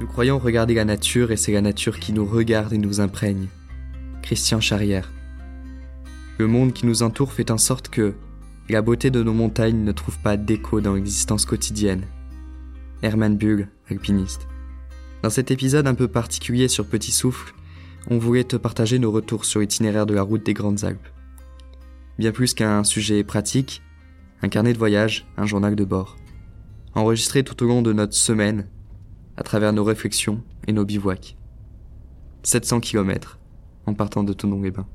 [0.00, 3.46] Nous croyons regarder la nature et c'est la nature qui nous regarde et nous imprègne.
[4.22, 5.12] Christian Charrière.
[6.38, 8.14] Le monde qui nous entoure fait en sorte que
[8.68, 12.06] la beauté de nos montagnes ne trouve pas d'écho dans l'existence quotidienne.
[13.02, 14.48] Herman Bull, alpiniste.
[15.22, 17.54] Dans cet épisode un peu particulier sur Petit Souffle,
[18.10, 21.08] on voulait te partager nos retours sur l'itinéraire de la route des Grandes Alpes.
[22.18, 23.80] Bien plus qu'un sujet pratique,
[24.42, 26.16] un carnet de voyage, un journal de bord.
[26.94, 28.68] Enregistré tout au long de notre semaine,
[29.36, 31.36] à travers nos réflexions et nos bivouacs.
[32.42, 33.38] 700 km
[33.86, 34.86] en partant de Tonon-les-Bains.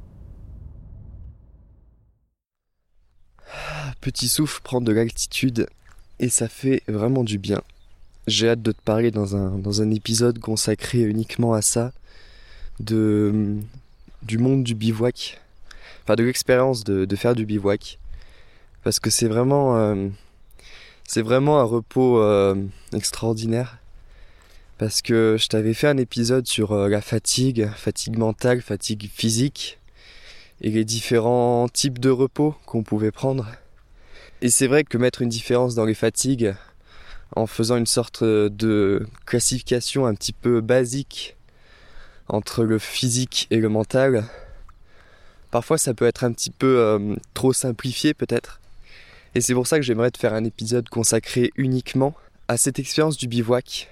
[4.02, 5.68] Petit souffle prend de l'altitude
[6.20, 7.62] et ça fait vraiment du bien.
[8.28, 11.92] J'ai hâte de te parler dans un, dans un épisode consacré uniquement à ça,
[12.80, 13.58] de,
[14.22, 15.42] du monde du bivouac,
[16.04, 18.00] enfin de l'expérience de, de, faire du bivouac,
[18.84, 20.08] parce que c'est vraiment, euh,
[21.06, 22.56] c'est vraiment un repos euh,
[22.94, 23.79] extraordinaire.
[24.80, 29.78] Parce que je t'avais fait un épisode sur euh, la fatigue, fatigue mentale, fatigue physique,
[30.62, 33.46] et les différents types de repos qu'on pouvait prendre.
[34.42, 36.56] Et c'est vrai que mettre une différence dans les fatigues,
[37.36, 41.36] en faisant une sorte de classification un petit peu basique
[42.30, 44.24] entre le physique et le mental,
[45.52, 48.62] parfois ça peut être un petit peu euh, trop simplifié peut-être.
[49.36, 52.16] Et c'est pour ça que j'aimerais te faire un épisode consacré uniquement
[52.48, 53.90] à cette expérience du bivouac.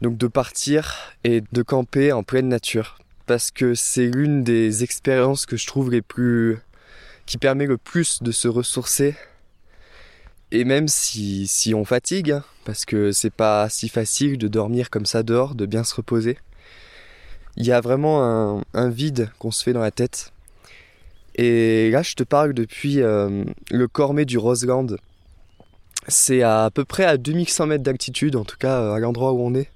[0.00, 2.98] Donc de partir et de camper en pleine nature.
[3.26, 6.58] Parce que c'est l'une des expériences que je trouve les plus...
[7.26, 9.14] qui permet le plus de se ressourcer.
[10.50, 14.90] Et même si, si on fatigue, hein, parce que c'est pas si facile de dormir
[14.90, 16.38] comme ça dehors, de bien se reposer
[17.56, 20.32] il y a vraiment un, vide qu'on se fait dans la tête.
[21.36, 24.86] Et là, je te parle depuis euh, le Cormet du Roseland.
[26.08, 29.54] C'est à, peu près à 2100 mètres d'altitude, en tout cas à l'endroit où on
[29.54, 29.70] est.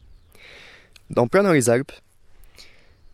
[1.17, 1.92] En plein dans les Alpes.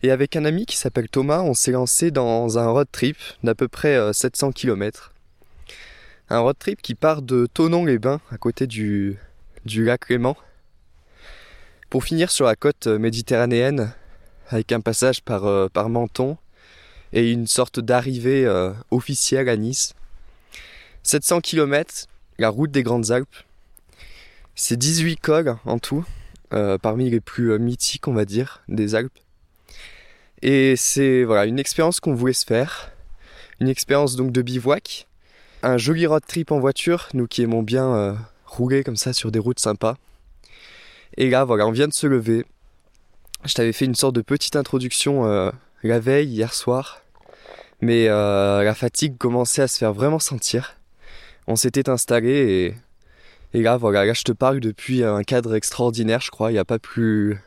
[0.03, 3.55] Et avec un ami qui s'appelle Thomas, on s'est lancé dans un road trip d'à
[3.55, 5.13] peu près 700 km.
[6.29, 9.17] Un road trip qui part de Tonon-les-Bains, à côté du,
[9.65, 10.37] du lac Léman,
[11.89, 13.95] pour finir sur la côte méditerranéenne,
[14.49, 16.37] avec un passage par, euh, par Menton
[17.13, 19.95] et une sorte d'arrivée euh, officielle à Nice.
[21.03, 22.07] 700 km,
[22.39, 23.37] la route des Grandes Alpes.
[24.55, 26.05] C'est 18 cols en tout,
[26.55, 29.19] euh, parmi les plus mythiques, on va dire, des Alpes.
[30.43, 32.93] Et c'est voilà une expérience qu'on voulait se faire,
[33.61, 35.07] une expérience donc de bivouac,
[35.63, 39.39] un joli road trip en voiture, nous qui aimons bien rouler comme ça sur des
[39.39, 39.97] routes sympas.
[41.17, 42.45] Et là voilà, on vient de se lever,
[43.45, 45.51] je t'avais fait une sorte de petite introduction euh,
[45.83, 47.03] la veille, hier soir,
[47.81, 50.77] mais euh, la fatigue commençait à se faire vraiment sentir.
[51.47, 52.75] On s'était installé et,
[53.55, 56.51] et là voilà, là je te parle depuis un cadre extraordinaire, je crois.
[56.51, 57.39] Il n'y a pas plus,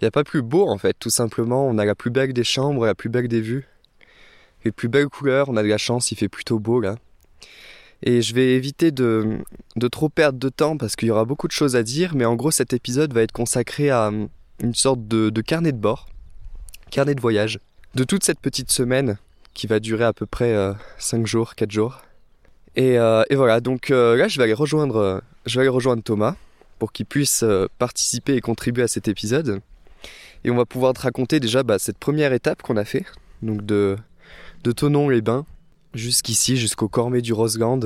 [0.00, 1.66] il a pas plus beau en fait, tout simplement.
[1.66, 3.66] On a la plus belle des chambres, la plus belle des vues,
[4.64, 5.48] les plus belles couleurs.
[5.48, 6.94] On a de la chance, il fait plutôt beau là.
[8.04, 9.38] Et je vais éviter de,
[9.76, 12.24] de trop perdre de temps parce qu'il y aura beaucoup de choses à dire, mais
[12.24, 14.10] en gros cet épisode va être consacré à
[14.62, 16.08] une sorte de, carnet de bord,
[16.90, 17.58] carnet de voyage,
[17.94, 19.18] de toute cette petite semaine
[19.54, 20.54] qui va durer à peu près
[20.98, 22.02] 5 euh, jours, 4 jours.
[22.76, 26.02] Et, euh, et voilà, donc euh, là je vais aller rejoindre, je vais aller rejoindre
[26.02, 26.36] Thomas
[26.78, 27.44] pour qu'il puisse
[27.78, 29.60] participer et contribuer à cet épisode.
[30.44, 33.04] Et on va pouvoir te raconter déjà bah, cette première étape qu'on a fait,
[33.42, 33.96] donc de,
[34.64, 35.46] de Tonon-les-Bains
[35.94, 37.80] jusqu'ici, jusqu'au Cormet du Roseland.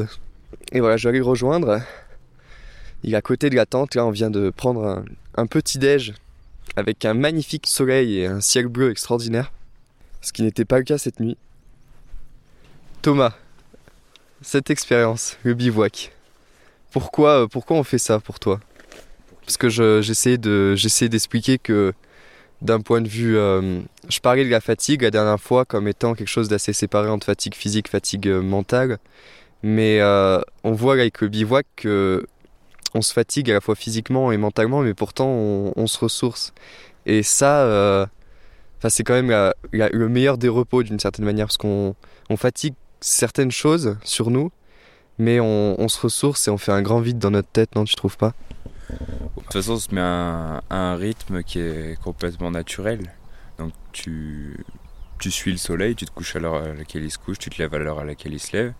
[0.72, 1.82] Et voilà, je vais aller le rejoindre.
[3.02, 5.04] Il est à côté de la tente, là on vient de prendre un,
[5.36, 6.14] un petit déj
[6.76, 9.52] avec un magnifique soleil et un ciel bleu extraordinaire,
[10.22, 11.36] ce qui n'était pas le cas cette nuit.
[13.02, 13.34] Thomas,
[14.42, 16.12] cette expérience, le bivouac,
[16.96, 18.58] pourquoi, euh, pourquoi on fait ça pour toi?
[19.44, 20.74] Parce que j'essaie de,
[21.08, 21.92] d'expliquer que
[22.62, 26.14] d'un point de vue, euh, je parlais de la fatigue la dernière fois comme étant
[26.14, 28.98] quelque chose d'assez séparé entre fatigue physique, fatigue euh, mentale,
[29.62, 30.00] mais
[30.64, 32.26] on voit avec le bivouac que
[32.94, 36.54] on se fatigue à la fois physiquement et mentalement, mais pourtant on, se ressource.
[37.04, 38.08] Et ça,
[38.88, 41.94] c'est quand même le meilleur des repos d'une certaine manière, parce qu'on
[42.36, 44.50] fatigue certaines choses sur nous,
[45.18, 47.94] mais on, se ressource et on fait un grand vide dans notre tête, non, tu
[47.94, 48.34] trouves pas?
[48.90, 53.12] De toute façon, on se met à un, rythme qui est complètement naturel.
[53.58, 54.64] Donc tu,
[55.18, 57.50] tu suis le soleil, tu te couches à l'heure à laquelle il se couche, tu
[57.50, 58.72] te lèves à l'heure à laquelle il se lève.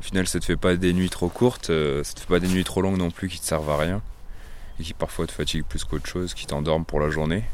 [0.00, 2.40] Au final, ça te fait pas des nuits trop courtes, euh, ça te fait pas
[2.40, 4.02] des nuits trop longues non plus qui te servent à rien
[4.78, 7.44] et qui parfois te fatiguent plus qu'autre chose, qui t'endorment pour la journée.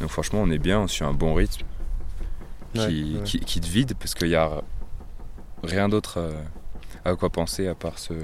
[0.00, 1.64] Donc franchement, on est bien sur un bon rythme
[2.74, 4.62] qui, Qui, te vide parce qu'il n'y a
[5.62, 6.18] rien d'autre
[7.04, 8.14] à, quoi penser à part ce,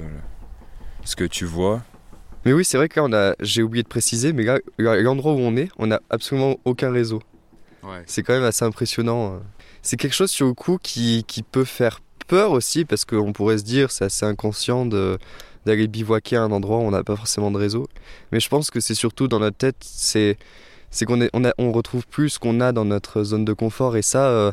[1.05, 1.83] ce que tu vois,
[2.45, 5.33] Mais oui, c'est vrai que là, on a, j'ai oublié de préciser, mais là, l'endroit
[5.33, 7.21] où on est, on n'a absolument aucun réseau.
[7.83, 8.03] Ouais.
[8.07, 9.35] C'est quand même assez impressionnant.
[9.35, 9.39] euh.
[9.83, 13.59] C'est quelque chose sur le coup qui, qui peut faire peur aussi, parce qu'on pourrait
[13.59, 15.19] se dire c'est assez inconscient de,
[15.65, 17.89] d'aller bivouaquer à un endroit où on n'a pas forcément de réseau.
[18.33, 20.37] Mais je pense que c'est surtout dans notre tête, c'est,
[20.91, 23.53] c'est qu'on est, on, a, on retrouve plus ce qu'on a dans notre zone de
[23.53, 24.53] confort, et ça, euh,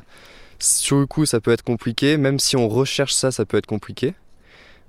[0.64, 2.18] sur le coup, ça peut être compliqué.
[2.18, 4.14] Même si on recherche ça, ça peut être compliqué.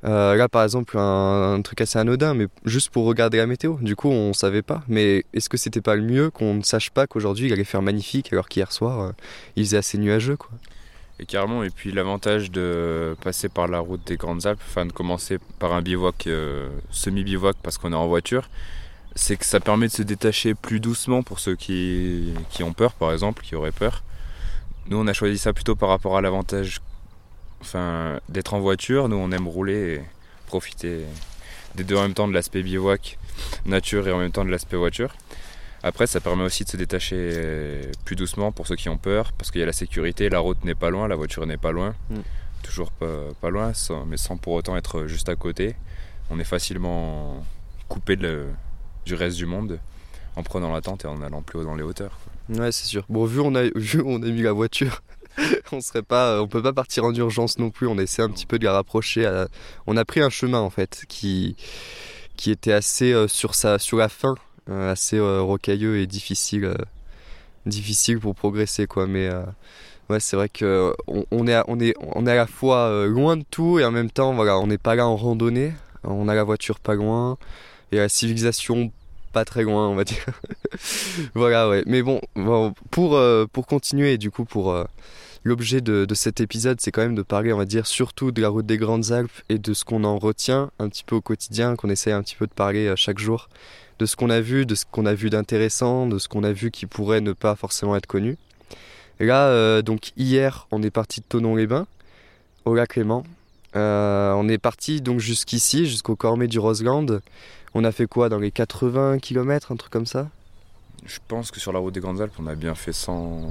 [0.04, 3.76] Euh, là, par exemple, un, truc assez anodin, mais juste pour regarder la météo.
[3.80, 4.82] Du coup, on savait pas.
[4.88, 7.82] Mais est-ce que c'était pas le mieux qu'on ne sache pas qu'aujourd'hui il allait faire
[7.82, 9.12] magnifique alors qu'hier soir euh,
[9.56, 10.50] il faisait assez nuageux, quoi?
[11.20, 14.90] Et carrément, et puis l'avantage de passer par la route des Grandes Alpes, enfin de
[14.90, 18.50] commencer par un bivouac, euh, semi-bivouac parce qu'on est en voiture,
[19.14, 22.94] c'est que ça permet de se détacher plus doucement pour ceux qui, qui ont peur,
[22.94, 24.02] par exemple, qui auraient peur.
[24.88, 26.80] Nous, on a choisi ça plutôt par rapport à l'avantage
[27.60, 29.08] enfin, d'être en voiture.
[29.08, 30.00] Nous, on aime rouler et
[30.46, 31.00] profiter
[31.74, 33.18] des deux en même temps de l'aspect bivouac,
[33.66, 35.14] nature et en même temps de l'aspect voiture.
[35.82, 39.32] Après, ça permet aussi de se détacher euh, plus doucement pour ceux qui ont peur,
[39.32, 41.72] parce qu'il y a la sécurité, la route n'est pas loin, la voiture n'est pas
[41.72, 42.20] loin, Mm.
[42.62, 43.06] toujours pas,
[43.40, 45.74] pas loin, sans- mais sans pour autant être juste à côté.
[46.30, 47.44] On est facilement
[47.88, 48.46] coupé de le-
[49.04, 49.78] du reste du monde
[50.36, 52.18] en prenant la tente et en allant plus haut dans les hauteurs.
[52.48, 53.04] Ouais, c'est sûr.
[53.08, 55.02] Bon, vu on a, vu on a mis la voiture,
[55.72, 57.86] on serait pas, on peut pas partir en urgence non plus.
[57.86, 59.26] On essaie un petit peu de la rapprocher.
[59.26, 59.48] à-
[59.86, 61.56] On a pris un chemin en fait qui,
[62.36, 64.34] qui était assez euh, sur sa, sur la fin,
[64.68, 66.74] euh, assez euh, rocailleux et difficile,
[67.66, 69.06] difficile pour progresser quoi.
[69.06, 69.28] Mais
[70.10, 73.06] ouais, c'est vrai que on, on est, à, on est, on est à la fois
[73.06, 75.72] loin de tout et en même temps, voilà, on n'est pas là en randonnée.
[76.06, 77.38] On a la voiture pas loin
[77.90, 78.92] et la civilisation
[79.34, 80.24] pas très loin, on va dire.
[81.34, 81.82] voilà, ouais.
[81.86, 82.20] Mais bon,
[82.90, 84.84] pour, euh, pour continuer, du coup, pour euh,
[85.42, 88.40] l'objet de, de cet épisode, c'est quand même de parler, on va dire, surtout de
[88.40, 91.20] la route des Grandes Alpes et de ce qu'on en retient un petit peu au
[91.20, 93.48] quotidien, qu'on essaye un petit peu de parler euh, chaque jour,
[93.98, 96.52] de ce qu'on a vu, de ce qu'on a vu d'intéressant, de ce qu'on a
[96.52, 98.38] vu qui pourrait ne pas forcément être connu.
[99.18, 101.88] Là, euh, donc hier, on est parti de Tonon-les-Bains,
[102.64, 103.24] au lac Léman.
[103.76, 107.06] On est parti donc jusqu'ici, jusqu'au Cormet du Roseland.
[107.74, 110.28] On a fait quoi dans les 80 km, un truc comme ça?
[111.04, 113.50] Je pense que sur la route des Grandes Alpes, on a bien fait 100.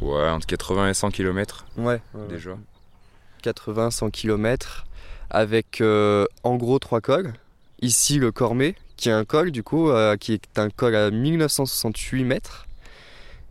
[0.00, 2.56] Ouais, entre 80 et 100 km Ouais, déjà.
[3.42, 4.86] 80, 100 km
[5.30, 7.34] avec euh, en gros trois cols.
[7.82, 11.10] Ici le Cormet, qui est un col du coup, euh, qui est un col à
[11.10, 12.66] 1968 mètres.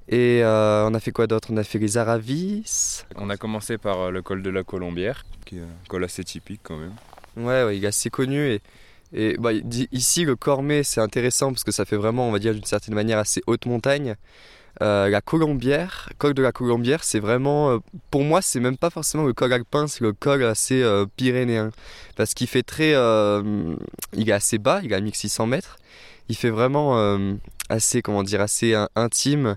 [0.10, 1.50] Et euh, on a fait quoi d'autre?
[1.52, 3.04] On a fait les Aravis.
[3.16, 6.62] On a commencé par le col de la Colombière, qui est un col assez typique
[6.64, 6.94] quand même.
[7.38, 8.54] Ouais, ouais, il est assez connu.
[8.54, 8.62] Et,
[9.14, 9.52] et bah,
[9.92, 12.96] ici le Cormet, c'est intéressant parce que ça fait vraiment, on va dire d'une certaine
[12.96, 14.16] manière, assez haute montagne.
[14.82, 17.78] Euh, la Colombière, col de la Colombière, c'est vraiment, euh,
[18.12, 21.72] pour moi, c'est même pas forcément le col alpin, c'est le col assez euh, pyrénéen.
[22.16, 22.92] Parce qu'il fait très.
[22.92, 25.78] il est assez bas, il est à 1600 mètres.
[26.30, 26.98] Il fait vraiment
[27.70, 29.56] assez, comment dire, assez intime,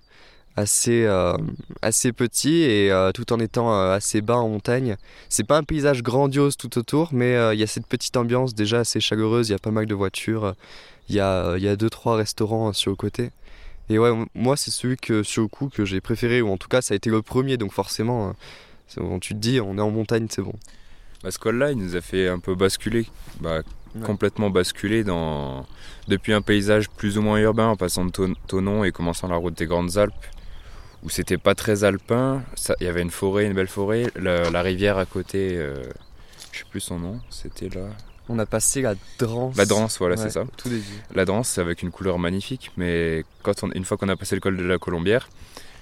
[0.61, 1.37] assez, euh,
[1.83, 4.97] assez petit et euh, tout en étant euh, assez bas en montagne.
[5.29, 8.81] C'est pas un paysage grandiose tout autour, mais il y a cette petite ambiance déjà
[8.81, 10.55] assez chaleureuse, il y a pas mal de voitures,
[11.09, 13.31] il y a, y a deux, trois restaurants sur le côté.
[13.89, 16.69] Et ouais, moi c'est celui que sur le coup que j'ai préféré, ou en tout
[16.69, 18.35] cas ça a été le premier, donc forcément,
[18.87, 20.55] c'est bon, tu te dis on est en montagne, c'est bon.
[21.23, 23.07] Bah, ce col-là, il nous a fait un peu basculer,
[23.41, 23.61] bah,
[23.93, 24.07] Ouais.
[24.07, 25.67] complètement basculer dans...
[26.07, 29.35] depuis un paysage plus ou moins urbain en passant de Ton- Tonon et commençant la
[29.35, 30.15] route des Grandes Alpes,
[31.03, 32.43] où c'était pas très alpin,
[32.81, 35.83] il y avait une forêt, une belle forêt, la, la rivière à côté, euh,
[36.53, 37.89] je sais plus son nom, c'était là.
[38.29, 39.57] On a passé la Drance.
[39.57, 40.45] La Drance, voilà, Ouais, c'est ça.
[40.57, 40.85] Tout début.
[41.15, 44.37] La Drance, c'est avec une couleur magnifique, mais quand on, une fois qu'on a passé
[44.37, 45.29] le col de la Colombière,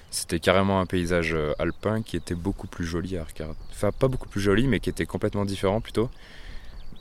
[0.09, 3.55] c'était carrément un paysage euh, alpin qui était beaucoup plus joli à regarder.
[3.71, 6.09] Enfin, pas beaucoup plus joli, mais qui était complètement différent plutôt.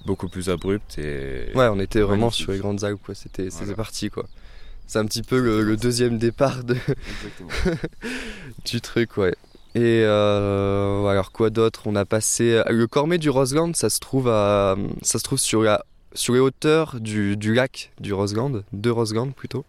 [0.05, 1.51] Beaucoup plus abrupt et.
[1.55, 2.45] Ouais, on était vraiment Magnifique.
[2.45, 3.15] sur les grandes Alpes, quoi.
[3.15, 3.77] C'était, c'était Voilà.
[3.77, 4.27] parti, quoi.
[4.89, 6.75] C'est un petit peu le, le deuxième départ de,
[8.65, 9.35] du truc, ouais.
[9.75, 11.83] Et euh, alors quoi d'autre?
[11.87, 15.63] On a passé le Cormet du Roseland, ça se trouve à, ça se trouve sur
[15.63, 19.65] la, sur les hauteurs du, du lac du Roseland, de Roseland plutôt.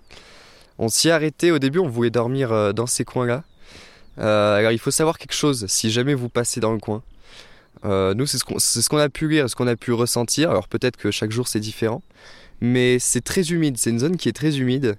[0.78, 3.44] On s'y est arrêté au début, on voulait dormir euh, dans ces coins-là.
[4.20, 7.04] Euh, alors il faut savoir quelque chose, si jamais vous passez dans le coin.
[7.86, 9.92] Euh, nous, c'est ce qu'on c'est ce qu'on a pu lire, ce qu'on a pu
[9.94, 10.50] ressentir.
[10.50, 12.02] Alors peut-être que chaque jour c'est différent,
[12.62, 13.78] mais c'est très humide.
[13.78, 14.98] C'est une zone qui est très humide.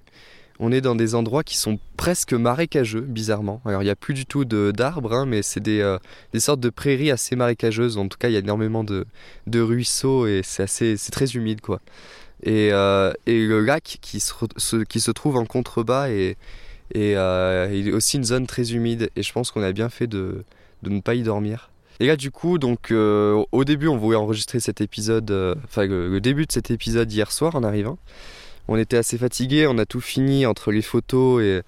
[0.59, 3.61] On est dans des endroits qui sont presque marécageux, bizarrement.
[3.65, 5.97] Alors il n'y a plus du tout d'arbres, hein, mais c'est des, euh,
[6.33, 7.97] des sortes de prairies assez marécageuses.
[7.97, 9.05] En tout cas, il y a énormément de,
[9.59, 11.81] ruisseaux et c'est très humide, quoi.
[12.43, 16.33] Et, euh, le lac qui se, trouve en contrebas euh,
[16.93, 19.09] est aussi une zone très humide.
[19.15, 20.43] Et je pense qu'on a bien fait de
[20.83, 21.70] ne pas y dormir.
[22.01, 25.85] Et là, du coup, donc, euh, au début, on voulait enregistrer cet épisode, euh, enfin,
[25.85, 27.99] le, début de cet épisode hier soir en arrivant.
[28.67, 31.61] On était assez fatigués, on a tout fini entre les photos et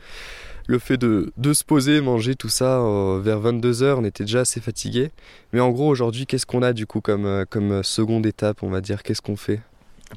[0.65, 4.39] le fait de, de se poser, manger, tout ça, euh, vers 22h, on était déjà
[4.39, 5.11] assez fatigués.
[5.51, 8.81] Mais en gros, aujourd'hui, qu'est-ce qu'on a du coup comme, comme seconde étape, on va
[8.81, 9.03] dire?
[9.03, 9.61] Qu'est-ce qu'on fait?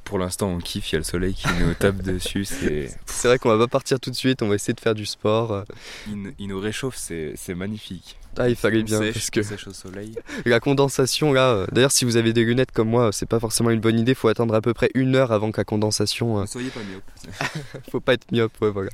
[0.05, 2.47] Pour l'instant, on kiffe, il y a le soleil qui nous tape dessus.
[2.47, 5.05] C'est vrai qu'on va pas partir tout de suite, on va essayer de faire du
[5.05, 5.65] sport.
[6.09, 8.17] Il, nous réchauffe, c'est magnifique.
[8.39, 9.01] Ah, il fallait bien.
[9.01, 10.15] parce que sèche au soleil.
[10.45, 13.71] La condensation, là, euh, d'ailleurs, si vous avez des lunettes comme moi, c'est pas forcément
[13.71, 14.15] une bonne idée.
[14.15, 16.41] Faut attendre à peu près une heure avant que la condensation.
[16.41, 17.83] Euh, soyez pas myope.
[17.91, 18.91] Faut pas être myope, ouais, voilà.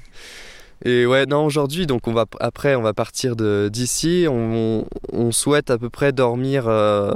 [0.85, 4.27] Et ouais, non, aujourd'hui, donc on va après, on va partir d'ici.
[4.29, 6.67] On, on, souhaite à peu près dormir.
[6.67, 7.15] Euh,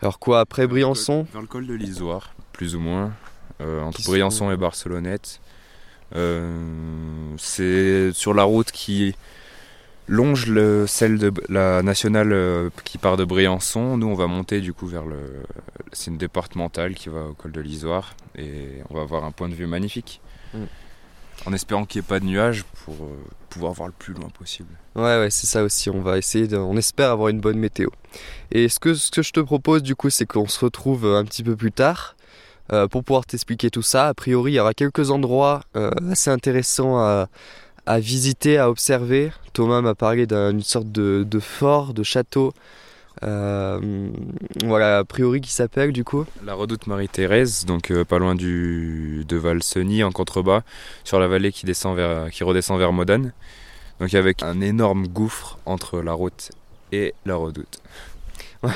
[0.00, 1.26] alors quoi, après Briançon?
[1.32, 3.12] Vers le col de l'Isoire plus ou moins,
[3.60, 5.40] euh, entre Briançon et Barcelonnette.
[7.36, 9.14] C'est sur la route qui
[10.08, 13.96] longe le, celle de la nationale euh, qui part de Briançon.
[13.96, 15.42] Nous, on va monter du coup vers le.
[15.92, 19.48] C'est une départementale qui va au col de l'Isoire et on va avoir un point
[19.48, 20.20] de vue magnifique.
[20.54, 20.64] Mm.
[21.46, 22.96] En espérant qu'il n'y ait pas de nuages pour
[23.48, 24.74] pouvoir voir le plus loin possible.
[24.96, 25.88] Ouais, ouais, c'est ça aussi.
[25.88, 27.90] On va essayer, de, on espère avoir une bonne météo.
[28.50, 31.24] Et ce que, ce que je te propose du coup, c'est qu'on se retrouve un
[31.24, 32.16] petit peu plus tard
[32.70, 34.08] euh, pour pouvoir t'expliquer tout ça.
[34.08, 37.28] A priori, il y aura quelques endroits euh, assez intéressants à,
[37.96, 39.32] visiter, à observer.
[39.52, 42.52] Thomas m'a parlé d'une sorte de, fort, de château.
[43.24, 44.10] Euh,
[44.64, 49.36] voilà, a priori qui s'appelle du coup La redoute Marie-Thérèse, donc pas loin du, de
[49.36, 50.62] Valseny en contrebas,
[51.02, 53.32] sur la vallée qui, descend vers, qui redescend vers Modane.
[54.00, 56.50] Donc avec un énorme gouffre entre la route
[56.92, 57.80] et la redoute.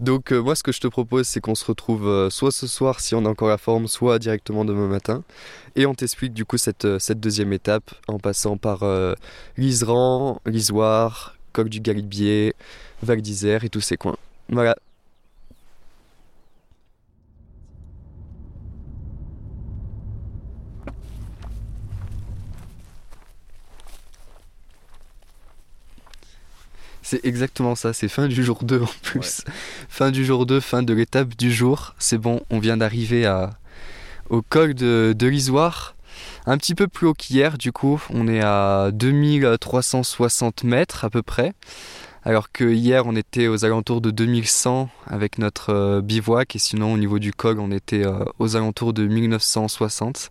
[0.00, 2.66] Donc euh, moi ce que je te propose c'est qu'on se retrouve euh, soit ce
[2.66, 5.22] soir si on a encore la forme, soit directement demain matin.
[5.76, 8.84] Et on t'explique du coup cette, euh, deuxième étape en passant par
[9.56, 12.54] Liseran, Lisoire, Coq du Galibier,
[13.02, 14.16] Val d'Isère et tous ces coins.
[14.48, 14.76] Voilà,
[27.10, 29.42] C'est exactement ça, c'est fin du jour 2 en plus.
[29.88, 31.96] Fin du jour 2, fin de l'étape du jour.
[31.98, 33.50] C'est bon, on vient d'arriver à,
[34.28, 35.96] au col de, de l'Isoire.
[36.46, 41.22] Un petit peu plus haut qu'hier, du coup, on est à 2360 mètres à peu
[41.22, 41.52] près.
[42.22, 46.92] Alors que hier on était aux alentours de 2100 avec notre euh, bivouac et sinon
[46.92, 50.30] au niveau du col on était euh, aux alentours de 1960.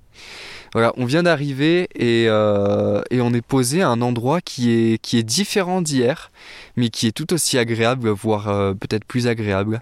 [0.73, 5.81] Voilà, on vient d'arriver euh, et, on est posé à un endroit qui est, différent
[5.81, 6.29] d'hier,
[6.75, 9.81] mais qui est tout aussi agréable, voire peut-être plus agréable.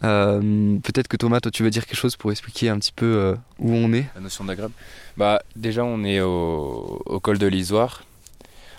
[0.00, 3.72] Peut-être que Thomas, toi, tu veux dire quelque chose pour expliquer un petit peu où
[3.72, 4.04] on est?
[4.14, 4.74] La notion d'agréable
[5.16, 8.04] Bah, déjà, on est au, au col de l'Isoire.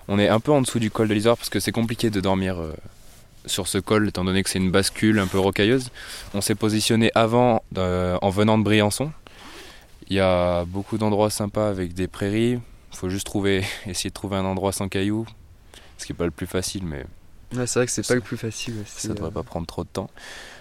[0.08, 2.20] On est un peu en dessous du col de l'Isoire parce que c'est compliqué de
[2.20, 2.58] dormir
[3.46, 5.90] sur ce col, étant donné que c'est une bascule un peu rocailleuse.
[6.34, 9.12] On s'est positionné avant, en venant de Briançon,
[10.10, 12.60] il y a beaucoup d'endroits sympas avec des prairies.
[12.92, 15.26] Il faut juste trouver, essayer de trouver un endroit sans cailloux,
[15.98, 17.06] ce qui n'est pas le plus facile, mais.
[17.52, 18.76] c'est vrai que c'est pas le plus facile.
[18.86, 19.32] Ça devrait euh.
[19.32, 20.10] pas prendre trop de temps.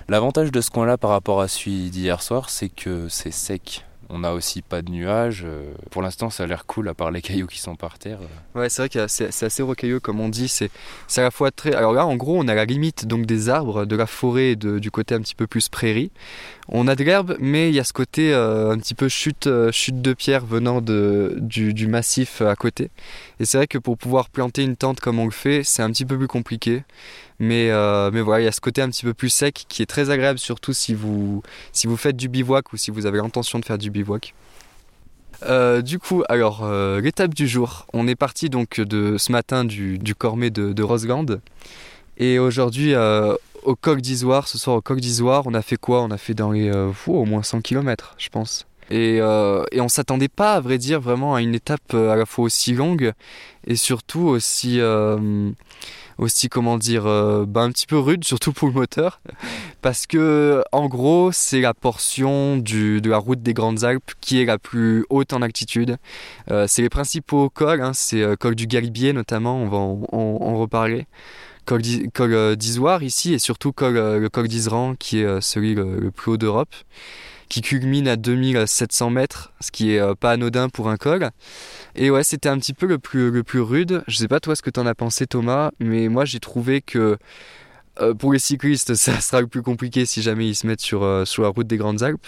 [0.08, 3.84] L'avantage de ce coin-là par rapport à celui d'hier soir, c'est que c'est sec.
[4.14, 5.42] On n'a aussi pas de nuages.
[5.46, 8.18] Euh, pour l'instant, ça a l'air cool, à part les cailloux qui sont par terre.
[8.54, 10.48] Ouais, c'est vrai que c'est assez rocailleux, comme on dit.
[10.48, 10.70] C'est
[11.16, 11.74] à la fois très.
[11.74, 14.90] Alors là, en gros, on a la limite donc des arbres, de la forêt du
[14.90, 16.10] côté un petit peu plus prairie.
[16.68, 19.46] On a de l'herbe, mais il y a ce côté euh, un petit peu chute,
[19.46, 22.90] euh, chute de pierre venant de, du, massif à côté.
[23.40, 25.90] Et c'est vrai que pour pouvoir planter une tente comme on le fait, c'est un
[25.90, 26.84] petit peu plus compliqué.
[27.42, 29.82] Mais, euh, mais voilà, il y a ce côté un petit peu plus sec qui
[29.82, 33.18] est très agréable, surtout si vous, si vous faites du bivouac ou si vous avez
[33.18, 34.34] l'intention de faire du bivouac.
[35.82, 36.64] du coup, alors
[37.00, 41.26] l'étape du jour, on est parti donc de ce matin du, Cormet de, de Roseland
[42.16, 42.94] et aujourd'hui
[43.62, 46.02] au coq d'Isoire, ce soir au coq d'Isoire, on a fait quoi?
[46.02, 48.66] On a fait dans les euh, au moins 100 km, je pense.
[48.90, 52.16] Et, euh, et on s'attendait pas, à vrai dire, vraiment à une étape euh, à
[52.16, 53.12] la fois aussi longue
[53.66, 54.80] et surtout aussi,
[56.18, 59.20] aussi comment dire, bah, un petit peu rude, surtout pour le moteur,
[59.80, 64.40] parce que en gros, c'est la portion du, de la route des Grandes Alpes qui
[64.40, 65.96] est la plus haute en altitude.
[66.66, 71.06] c'est les principaux cols, hein, c'est col du Galibier notamment, on va en, reparler.
[71.64, 71.80] Col
[72.20, 76.32] euh, d'Isoire ici et surtout euh, le col d'Isran qui est euh, celui le, plus
[76.32, 76.74] haut d'Europe
[77.52, 81.28] qui culmine à 2700 mètres, ce qui est pas anodin pour un col.
[81.94, 84.02] Et ouais, c'était un petit peu le plus, le plus rude.
[84.08, 87.18] Je sais pas toi ce que t'en as pensé Thomas, mais moi j'ai trouvé que
[88.18, 91.42] pour les cyclistes, ça sera le plus compliqué si jamais ils se mettent sur, sur
[91.42, 92.26] la route des Grandes Alpes.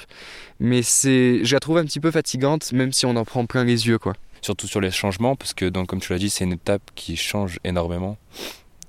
[0.61, 3.65] Mais c'est, je la trouve un petit peu fatigante, même si on en prend plein
[3.65, 4.13] les yeux, quoi.
[4.43, 7.17] Surtout sur les changements, parce que donc, comme tu l'as dit, c'est une étape qui
[7.17, 8.19] change énormément.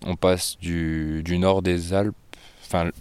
[0.05, 2.13] On passe du, nord des Alpes
[2.65, 2.91] enfin,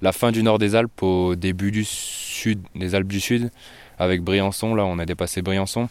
[0.00, 3.50] la fin du nord des Alpes au début du sud, des Alpes du Sud,
[3.98, 4.74] avec Briançon.
[4.74, 5.88] Là, on a dépassé Briançon.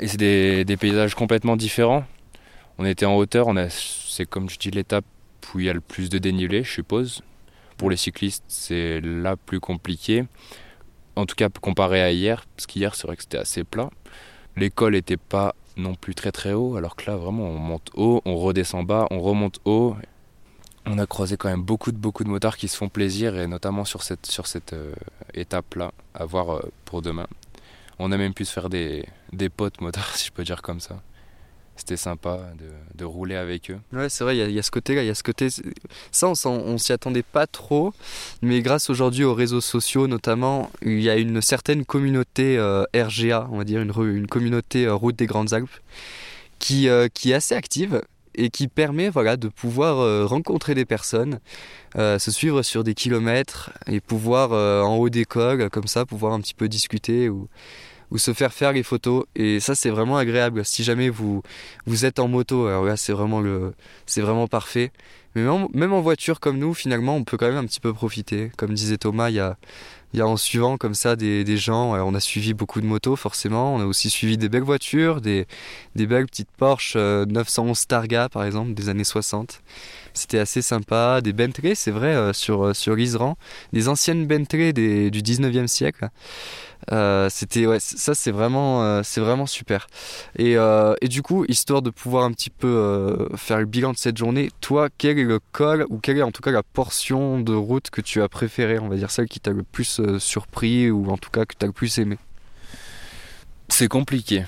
[0.00, 0.18] Et c'est
[0.64, 2.04] des, paysages complètement différents.
[2.78, 5.04] On était en hauteur, on a, c'est comme je dis l'étape
[5.54, 7.22] où il y a le plus de dénivelé, je suppose.
[7.76, 10.24] Pour les cyclistes, c'est là plus compliqué.
[11.16, 13.90] En tout cas, comparé à hier, parce qu'hier, c'est vrai que c'était assez plat.
[14.56, 18.22] L'école n'était pas non plus très très haut, alors que là, vraiment, on monte haut,
[18.24, 19.96] on redescend bas, on remonte haut.
[20.86, 23.46] On a croisé quand même beaucoup de, beaucoup de motards qui se font plaisir, et
[23.46, 24.94] notamment sur cette, sur cette euh,
[25.34, 27.26] étape-là, à voir euh, pour demain.
[27.98, 30.80] On a même pu se faire des, des potes motards, si je peux dire comme
[30.80, 31.00] ça
[31.74, 32.38] c'était sympa
[32.94, 33.78] de, rouler avec eux.
[33.92, 35.48] Ouais, c'est vrai, il y, a ce côté-là, il y a ce côté.
[36.12, 37.92] Ça, on, s'y attendait pas trop,
[38.42, 43.48] mais grâce aujourd'hui aux réseaux sociaux notamment, il y a une certaine communauté euh, RGA,
[43.50, 45.80] on va dire, une, communauté Route des Grandes Alpes,
[46.60, 48.02] qui, qui est assez active
[48.34, 51.40] et qui permet voilà, de pouvoir rencontrer des personnes,
[51.96, 54.52] se suivre sur des kilomètres et pouvoir
[54.86, 57.48] en haut d'école, comme ça, pouvoir un petit peu discuter ou
[58.16, 59.24] se faire faire les photos.
[59.34, 60.64] Et ça, c'est vraiment agréable.
[60.64, 61.42] Si jamais vous,
[61.86, 63.42] vous êtes en moto, alors là, c'est vraiment,
[64.16, 64.92] vraiment parfait.
[65.34, 68.52] Mais même, en voiture comme nous, finalement, on peut quand même un petit peu profiter.
[68.58, 69.56] Comme disait Thomas, il y a,
[70.12, 71.94] il y a en suivant comme ça des, des gens.
[71.94, 73.74] on a suivi beaucoup de motos, forcément.
[73.74, 75.46] On a aussi suivi des belles voitures, des,
[75.94, 79.62] des belles petites Porsche 911 euh, Targa, par exemple, des années 60.
[80.14, 81.20] C'était assez sympa.
[81.22, 83.36] Des Bentley, c'est vrai, euh, sur, euh, sur l'Isran.
[83.72, 86.08] Des anciennes Bentley des, du 19e siècle.
[87.30, 89.86] C'était ouais, ça c'est vraiment vraiment super.
[90.36, 90.54] Et,
[91.00, 94.50] et, du coup, histoire de pouvoir un petit peu faire le bilan de cette journée,
[94.60, 97.88] toi, quel est le col ou quelle est en tout cas la portion de route
[97.90, 101.16] que tu as préférée, on va dire celle qui t'a le plus surpris ou en
[101.16, 102.18] tout cas que tu as le plus aimé
[103.68, 104.44] C'est compliqué.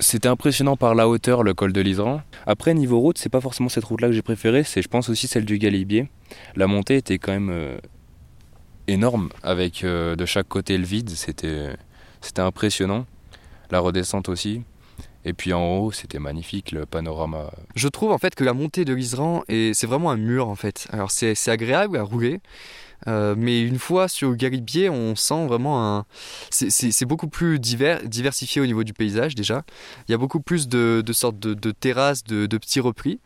[0.00, 2.22] C'était impressionnant par la hauteur, le col de l'Isran.
[2.46, 5.26] Après, niveau route, c'est pas forcément cette route-là que j'ai préférée, c'est je pense aussi
[5.26, 6.08] celle du Galibier.
[6.54, 7.78] La montée était quand même
[8.88, 11.76] énorme avec euh, de chaque côté le vide, c'était
[12.20, 13.06] c'était impressionnant.
[13.70, 14.62] La redescente aussi.
[15.24, 17.50] Et puis en haut, c'était magnifique le panorama.
[17.74, 20.88] Je trouve en fait que la montée de l'Isran, c'est vraiment un mur en fait.
[20.90, 22.40] Alors c'est agréable à rouler,
[23.06, 26.06] euh, mais une fois sur Garibier, on sent vraiment un.
[26.50, 29.62] C'est beaucoup plus divers, diversifié au niveau du paysage déjà.
[30.08, 33.20] Il y a beaucoup plus de, sortes de, terrasses, de, petits replis.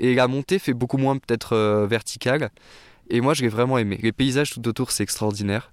[0.00, 2.50] Et la montée fait beaucoup moins peut-être euh, verticale.
[3.10, 3.98] Et moi, je l'ai vraiment aimé.
[4.02, 5.72] Les paysages tout autour, c'est extraordinaire.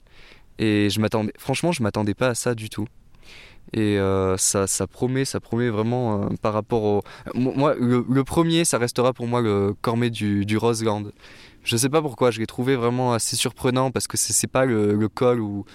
[0.57, 2.87] Et je m'attendais, franchement, je m'attendais pas à ça du tout.
[3.73, 7.01] Et euh, ça, promet, ça promet vraiment par rapport au.
[7.35, 11.03] Moi, le, premier, ça restera pour moi le Cormet du, du Roseland.
[11.65, 15.09] Je sais pas pourquoi, je l'ai trouvé vraiment assez surprenant parce que c'est pas le,
[15.09, 15.65] col où,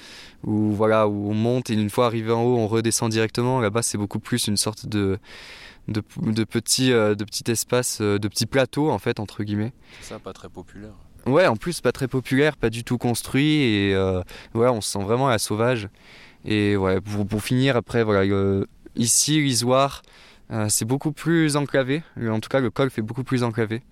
[0.44, 3.60] où, voilà, où on monte et une fois arrivé en haut, on redescend directement.
[3.60, 5.18] Là-bas, c'est beaucoup plus une sorte de,
[5.88, 9.72] de, de, petits, euh, de petit espace, de petits plateaux en fait, entre guillemets.
[10.00, 10.94] C'est ça, pas très populaire.
[11.26, 14.22] Ouais, en plus pas très populaire, pas du tout construit et euh,
[14.54, 15.88] on se sent vraiment à la sauvage.
[16.44, 18.64] Et ouais, pour, pour finir après voilà, euh,
[18.96, 20.02] ici l'Isoire,
[20.52, 22.02] euh, c'est beaucoup plus enclavé.
[22.28, 23.82] En tout cas, le col fait beaucoup plus enclavé.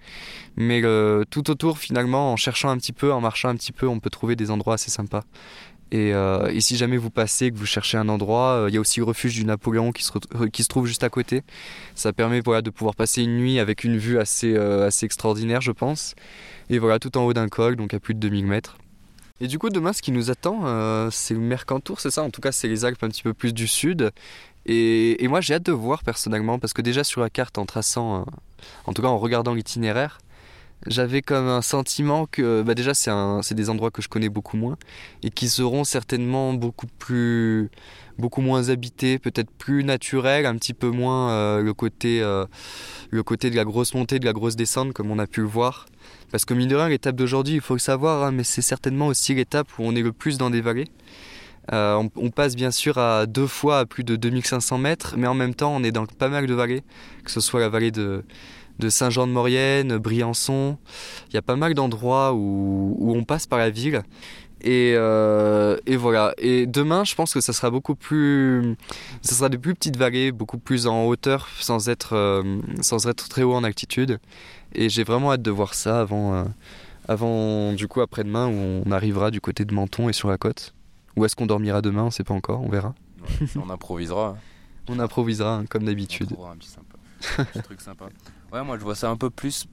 [0.56, 0.82] Mais
[1.30, 4.10] tout autour, finalement, en cherchant un petit peu, en marchant un petit peu, on peut
[4.10, 5.22] trouver des endroits assez sympas.
[5.90, 9.00] Et, et si jamais vous passez, que vous cherchez un endroit, il y a aussi
[9.00, 11.42] le refuge du Napoléon qui se, trouve juste à côté.
[11.94, 16.14] Ça permet de pouvoir passer une nuit avec une vue assez, assez extraordinaire, je pense.
[16.70, 18.78] Et voilà, tout en haut d'un col, donc à plus de 2000 mètres.
[19.40, 22.22] Et du coup, demain, ce qui nous attend, euh, c'est le Mercantour, c'est ça?
[22.22, 24.10] En tout cas, c'est les Alpes un petit peu plus du sud.
[24.70, 28.20] Et, moi, j'ai hâte de voir personnellement, parce que déjà sur la carte, en traçant,
[28.20, 28.24] euh,
[28.84, 30.18] en tout cas en regardant l'itinéraire,
[30.86, 34.76] j'avais comme un sentiment que bah déjà c'est des endroits que je connais beaucoup moins
[35.24, 37.68] et qui seront certainement beaucoup plus
[38.16, 43.50] beaucoup moins habités, peut-être plus naturels, un petit peu moins euh, le côté le côté
[43.50, 45.86] de la grosse montée, de la grosse descente comme on a pu le voir.
[46.30, 49.08] Parce que mine de rien, l'étape d'aujourd'hui, il faut le savoir, hein, mais c'est certainement
[49.08, 50.88] aussi l'étape où on est le plus dans des vallées.
[51.72, 55.34] Euh, on, passe bien sûr à deux fois à plus de 2500 mètres, mais en
[55.34, 56.82] même temps, on est dans pas mal de vallées,
[57.24, 58.24] que ce soit la vallée de,
[58.78, 60.78] de Saint-Jean-de-Maurienne, Briançon.
[61.28, 64.02] Il y a pas mal d'endroits où, on passe par la ville.
[64.62, 66.34] Et, euh, et, voilà.
[66.38, 68.76] Et demain, je pense que ça sera beaucoup plus.
[69.22, 73.28] Ça sera des plus petites vallées, beaucoup plus en hauteur, sans être, euh, sans être
[73.28, 74.18] très haut en altitude.
[74.74, 76.46] Et j'ai vraiment hâte de voir ça avant,
[77.08, 80.74] avant du coup après-demain où on arrivera du côté de Menton et sur la côte.
[81.18, 82.94] Où est-ce qu'on dormira demain On sait pas encore, on verra.
[83.56, 84.36] on improvisera.
[84.88, 86.32] on improvisera hein, comme d'habitude.
[86.32, 87.44] un petit, sympa.
[87.62, 88.08] truc sympa.
[88.52, 89.66] Ouais, moi je vois ça un peu plus,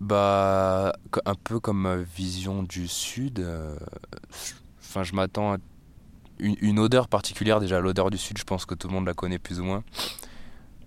[0.00, 0.92] bah,
[1.26, 3.40] un peu comme euh, vision du sud.
[3.40, 3.76] Euh,
[4.80, 5.56] enfin, je m'attends à
[6.38, 7.60] une, une, odeur particulière.
[7.60, 9.82] Déjà, l'odeur du sud, je pense que tout le monde la connaît plus ou moins.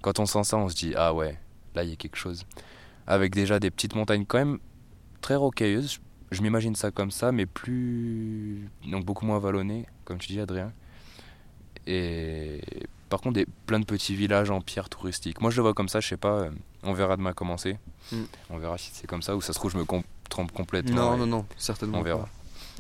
[0.02, 1.38] Quand on sent ça, on se dit ah ouais,
[1.76, 2.46] là il y a quelque chose
[3.08, 4.60] avec déjà des petites montagnes quand même
[5.22, 6.00] très rocailleuses.
[6.32, 8.70] je m'imagine ça comme ça, mais plus.
[8.90, 10.72] Donc beaucoup moins vallonné, comme tu dis, Adrien.
[11.88, 12.62] Et
[13.10, 15.42] par contre, des, plein de petits villages en pierre touristique.
[15.42, 16.40] Moi, je le vois comme ça, je sais pas.
[16.40, 16.50] euh,
[16.84, 17.78] On verra demain comment c'est.
[18.12, 18.24] Mm.
[18.50, 21.12] On verra si c'est comme ça ou ça se trouve, je me com- trompe complètement.
[21.12, 22.22] Non, non, non, certainement On verra.
[22.24, 22.30] pas.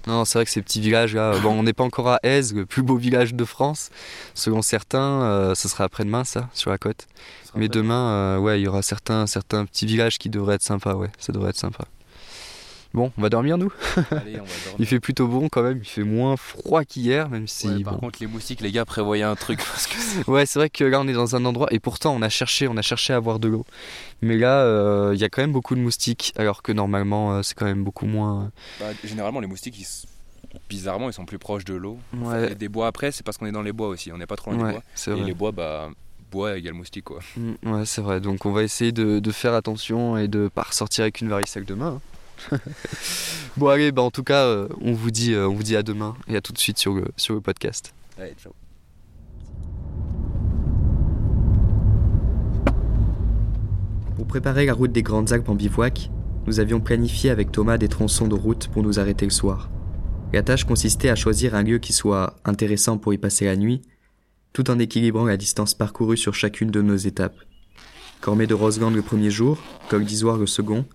[0.07, 2.53] Non, c'est vrai que ces petits villages là, bon, on n'est pas encore à Aise,
[2.53, 3.89] le plus beau village de France.
[4.35, 7.07] Selon certains, euh, ce sera après-demain, ça, sur la côte.
[7.55, 10.93] Mais demain, euh, ouais, il y aura certains, certains petits villages qui devraient être sympas,
[10.95, 11.85] ouais, ça devrait être sympa.
[12.95, 13.71] Bon, on va dormir nous.
[14.09, 14.75] Allez, on va dormir.
[14.79, 17.67] Il fait plutôt bon quand même, il fait moins froid qu'hier, même si.
[17.67, 17.99] Ouais, par bon.
[17.99, 20.99] contre, les moustiques, les gars, prévoyaient un truc parce que Ouais, c'est vrai que là
[21.01, 23.39] on est dans un endroit et pourtant on a cherché, on a cherché à avoir
[23.39, 23.65] de l'eau.
[24.21, 27.41] Mais là, euh, il y a quand même beaucoup de moustiques, alors que normalement euh,
[27.43, 28.49] c'est quand même beaucoup moins.
[28.79, 29.87] Bah, généralement, les moustiques, ils
[30.69, 31.99] bizarrement, ils sont plus proches de l'eau.
[32.17, 34.11] Ouais, des bois après, c'est parce qu'on est dans les bois aussi.
[34.13, 34.83] On n'est pas trop loin des ouais, bois.
[34.95, 35.89] c'est Et les bois, bah,
[36.31, 37.19] bois égale moustique, quoi.
[37.35, 38.21] Mm, Ouais, c'est vrai.
[38.21, 41.65] Donc on va essayer de, de faire attention et de pas ressortir avec une varicelle
[41.65, 41.99] demain.
[41.99, 42.01] hein.
[43.57, 45.83] bon allez, bah en tout cas, euh, on vous dit, euh, on vous dit à
[45.83, 47.93] demain et à tout de suite sur le sur le podcast.
[48.17, 48.53] Allez, ciao.
[54.15, 56.09] Pour préparer la route des Grandes Alpes en bivouac,
[56.47, 59.69] nous avions planifié avec Thomas des tronçons de route pour nous arrêter le soir.
[60.31, 63.81] La tâche consistait à choisir un lieu qui soit intéressant pour y passer la nuit,
[64.53, 67.37] tout en équilibrant la distance parcourue sur chacune de nos étapes.
[68.21, 69.57] Cormet de Roseland le premier jour,
[69.89, 70.85] Col d'Isoire le second,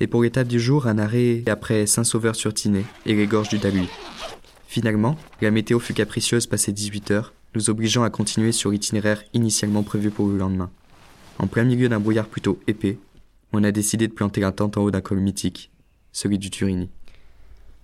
[0.00, 3.88] et pour l'étape du jour, un arrêt après Saint-Sauveur-sur-Tinée et les gorges du Daluy.
[4.66, 9.82] Finalement, la météo fut capricieuse passé 18 heures, nous obligeant à continuer sur l'itinéraire initialement
[9.82, 10.70] prévu pour le lendemain.
[11.38, 12.98] En plein milieu d'un brouillard plutôt épais,
[13.52, 15.70] on a décidé de planter la tente en haut d'un col mythique,
[16.12, 16.90] celui du Turini.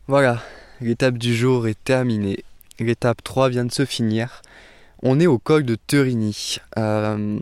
[0.07, 0.42] Voilà,
[0.81, 2.44] l'étape du jour est terminée.
[2.79, 4.42] L'étape 3 vient de se finir.
[5.07, 6.57] On est au col de Terini.
[6.79, 7.38] Euh,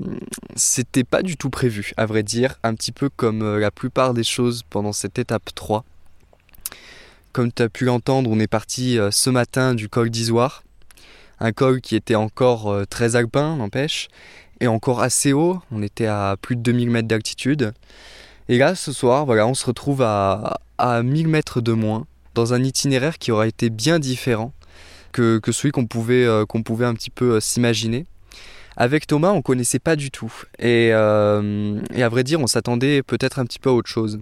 [0.57, 4.15] C'était pas du tout prévu, à vrai dire, un petit peu comme euh, la plupart
[4.15, 5.85] des choses pendant cette étape 3.
[7.31, 10.65] Comme tu as pu l'entendre, on est parti euh, ce matin du col d'Isoire.
[11.39, 14.09] Un col qui était encore très alpin, n'empêche,
[14.61, 15.61] et encore assez haut.
[15.71, 17.75] On était à plus de 2000 mètres d'altitude.
[18.49, 22.65] Et là, ce soir, on se retrouve à, à 1000 mètres de moins dans un
[22.65, 24.53] itinéraire qui aura été bien différent
[25.13, 28.07] que, celui qu'on pouvait, euh, pouvait un petit peu euh, s'imaginer.
[28.77, 30.33] Avec Thomas, on connaissait pas du tout.
[30.59, 34.19] Et, euh, et à vrai dire, on s'attendait peut-être un petit peu à autre chose.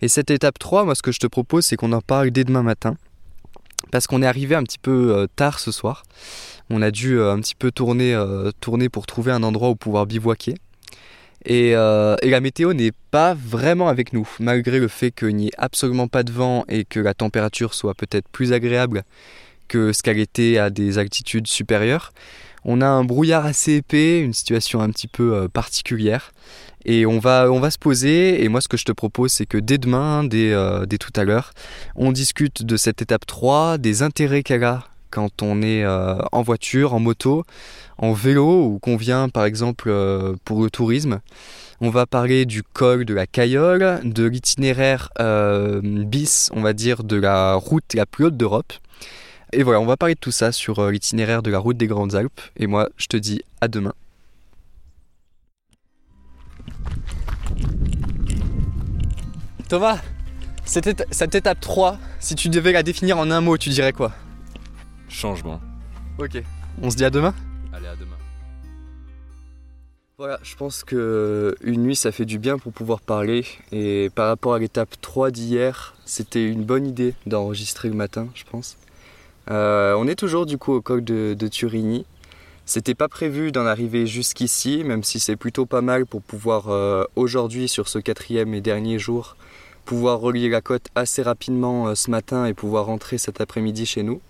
[0.00, 2.44] Et cette étape 3, moi, ce que je te propose, c'est qu'on en parle dès
[2.44, 2.96] demain matin.
[3.90, 6.04] Parce qu'on est arrivé un petit peu tard ce soir.
[6.68, 8.16] On a dû un petit peu tourner,
[8.60, 10.54] tourner pour trouver un endroit où pouvoir bivouaquer.
[11.44, 16.06] Et la météo n'est pas vraiment avec nous, malgré le fait qu'il n'y ait absolument
[16.06, 19.02] pas de vent et que la température soit peut-être plus agréable
[19.70, 22.12] que ce qu'elle était à des altitudes supérieures.
[22.64, 26.32] On a un brouillard assez épais, une situation un petit peu euh, particulière.
[26.84, 29.46] Et on va, on va se poser, et moi ce que je te propose c'est
[29.46, 31.52] que dès demain, dès, euh, dès tout à l'heure,
[31.94, 36.42] on discute de cette étape 3, des intérêts qu'elle a quand on est euh, en
[36.42, 37.44] voiture, en moto,
[37.98, 39.92] en vélo ou qu'on vient par exemple
[40.44, 41.20] pour le tourisme.
[41.82, 45.10] On va parler du col de la Cayolle, de l'itinéraire
[45.82, 48.72] bis, on va dire, de la route la plus haute d'Europe.
[49.52, 51.88] Et voilà, on va parler de tout ça sur euh, l'itinéraire de la route des
[51.88, 52.40] Grandes Alpes.
[52.56, 53.94] Et moi, je te dis à demain.
[59.68, 60.00] Thomas,
[60.64, 64.12] cette, cette étape 3, si tu devais la définir en un mot, tu dirais quoi?
[65.08, 65.60] Changement.
[66.18, 66.42] Ok.
[66.82, 67.34] On se dit à demain?
[67.72, 68.16] Allez, à demain.
[70.18, 74.28] Voilà, je pense que une nuit ça fait du bien pour pouvoir parler et par
[74.28, 78.76] rapport à l'étape 3 d'hier, c'était une bonne idée d'enregistrer le matin, je pense.
[79.50, 82.06] Euh, on est toujours du coup au col de, de Turini.
[82.66, 87.04] C'était pas prévu d'en arriver jusqu'ici, même si c'est plutôt pas mal pour pouvoir euh,
[87.16, 89.36] aujourd'hui sur ce quatrième et dernier jour
[89.86, 94.04] pouvoir relier la côte assez rapidement euh, ce matin et pouvoir rentrer cet après-midi chez
[94.04, 94.20] nous.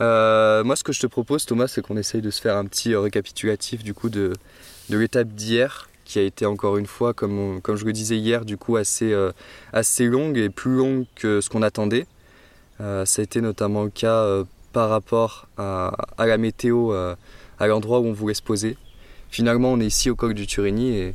[0.00, 2.96] Moi, ce que je te propose, Thomas, c'est qu'on essaye de se faire un petit
[2.96, 4.32] récapitulatif du coup de,
[4.88, 8.76] l'étape d'hier, qui a été encore une fois, comme, je le disais hier, du coup
[8.76, 9.14] assez,
[9.74, 12.06] assez longue et plus longue que ce qu'on attendait.
[12.80, 17.14] Euh, ça a été notamment le cas euh, par rapport à, la météo, euh,
[17.58, 18.76] à l'endroit où on voulait se poser.
[19.30, 21.12] Finalement, on est ici au col du Turini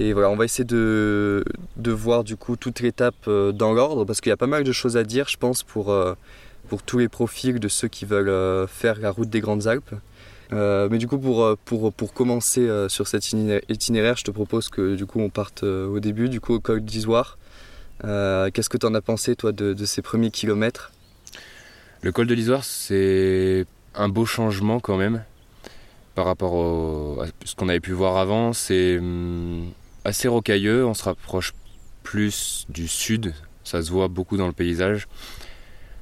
[0.00, 1.44] et, voilà, on va essayer de,
[1.86, 4.96] voir du coup toute l'étape dans l'ordre parce qu'il y a pas mal de choses
[4.96, 5.94] à dire, je pense, pour,
[6.86, 9.94] tous les profils de ceux qui veulent faire la route des Grandes Alpes.
[10.50, 13.26] Mais du coup, pour, commencer sur cet
[13.68, 16.80] itinéraire- je te propose que du coup on parte au début, du coup au col
[16.80, 17.38] d'Isoire.
[18.02, 20.92] Euh, Qu'est-ce que tu en as pensé toi de, ces premiers kilomètres?
[22.02, 25.24] Le col de l'Isoire, c'est un beau changement quand même
[26.14, 28.52] par rapport à ce qu'on avait pu voir avant.
[28.52, 29.70] C'est hum,
[30.04, 31.54] assez rocailleux, on se rapproche
[32.02, 33.32] plus du sud
[33.64, 35.08] Ça se voit beaucoup dans le paysage.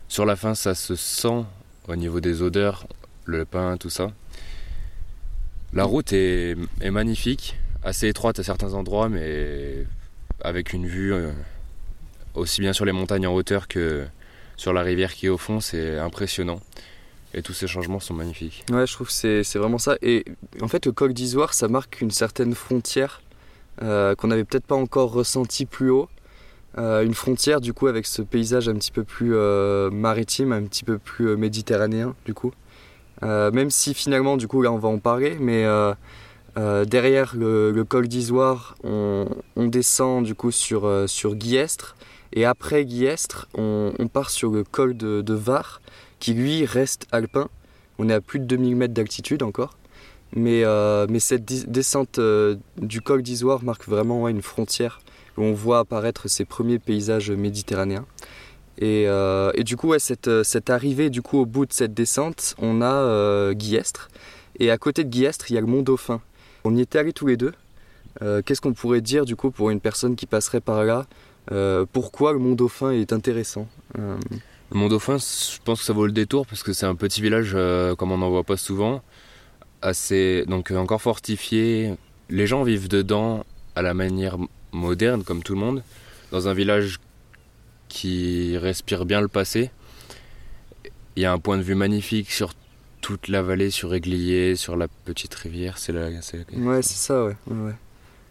[0.09, 1.44] Sur la fin, ça se sent
[1.88, 2.87] au niveau des odeurs,
[3.24, 4.09] le pain, tout ça.
[5.72, 9.87] La route est, est magnifique, assez étroite à certains endroits, mais
[10.42, 11.31] avec une vue euh,
[12.35, 14.07] aussi bien sur les montagnes en hauteur que
[14.57, 16.61] sur la rivière qui est au fond, c'est impressionnant.
[17.35, 18.64] Et tous ces changements sont magnifiques.
[18.71, 19.97] Ouais, je trouve que c'est vraiment ça.
[20.03, 20.25] Et
[20.61, 23.23] en fait, le col d'Isoire, ça marque une certaine frontière
[23.81, 26.09] euh, qu'on n'avait peut-être pas encore ressenti plus haut.
[26.79, 30.62] Euh, une frontière, du coup, avec ce paysage un petit peu plus euh, maritime, un
[30.62, 32.53] petit peu plus méditerranéen, du coup.
[33.23, 35.64] Même si finalement, du coup, là, on va en parler, mais
[36.57, 41.97] derrière le, le col d'Isoire, on, descend, du coup, sur, sur Guillestre.
[42.33, 45.81] Et après Guillestre, on, part sur le col de, Var,
[46.18, 47.49] qui lui reste alpin.
[47.99, 49.77] On est à plus de 2000 mètres d'altitude encore.
[50.35, 55.01] Mais, euh, mais cette descente euh, du col d'Isoire marque vraiment une frontière
[55.37, 58.07] où on voit apparaître ces premiers paysages méditerranéens.
[58.79, 61.92] Et, euh, et du coup, ouais, cette, cette arrivée du coup, au bout de cette
[61.92, 64.09] descente, on a Guillestre.
[64.59, 66.23] Et à côté de Guillestre, il y a le Mont Dauphin.
[66.64, 67.53] On y était allés tous les deux.
[68.21, 71.07] Qu'est-ce qu'on pourrait dire du coup pour une personne qui passerait par là
[71.92, 73.66] Pourquoi le Mont Dauphin est intéressant
[73.98, 74.16] Euh,
[74.72, 77.20] Le Mont Dauphin, je pense que ça vaut le détour parce que c'est un petit
[77.20, 79.02] village euh, comme on n'en voit pas souvent,
[79.83, 81.94] assez donc euh, encore fortifié.
[82.31, 84.38] Les gens vivent dedans à la manière
[84.72, 85.83] moderne, comme tout le monde,
[86.31, 87.00] dans un village
[87.88, 89.70] qui respire bien le passé.
[91.16, 92.55] Il y a un point de vue magnifique sur
[93.02, 95.76] toute la vallée, sur Aiglier, sur la petite rivière.
[95.76, 97.37] C'est la, Ouais, c'est ça, ouais.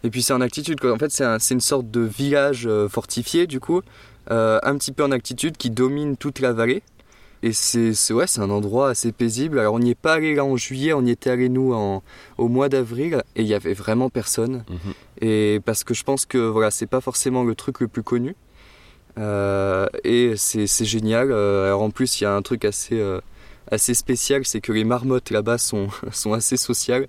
[0.04, 0.92] Et puis c'est en altitude, quoi.
[0.92, 3.82] En fait, c'est un- c'est une sorte de village euh, fortifié, du coup,
[4.30, 6.82] euh, un petit peu en altitude, qui domine toute la vallée.
[7.44, 9.58] Et c'est ouais, un endroit assez paisible.
[9.58, 12.02] Alors, on n'y est pas allé là en juillet, on y était allé, nous, en,
[12.38, 14.64] au mois d'avril, et il y avait vraiment personne.
[14.70, 14.92] Mhm.
[15.22, 18.36] Et parce que je pense que voilà, c'est pas forcément le truc le plus connu.
[19.18, 21.32] Euh, et c'est génial.
[21.32, 23.20] Alors en plus, il y a un truc assez, euh,
[23.70, 27.08] assez spécial, c'est que les marmottes là-bas sont, sont assez sociales.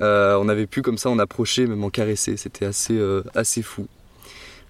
[0.00, 2.36] Euh, on avait pu comme ça en approcher, même en caresser.
[2.36, 3.86] C'était assez, euh, assez fou.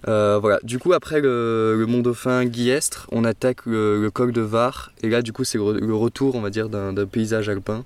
[0.07, 0.59] Euh, voilà.
[0.63, 4.91] Du coup, après le, le Mont Dauphin Guillestre, on attaque le, le col de Var.
[5.03, 7.85] Et là, du coup, c'est le, retour, on va dire, d'un paysage alpin.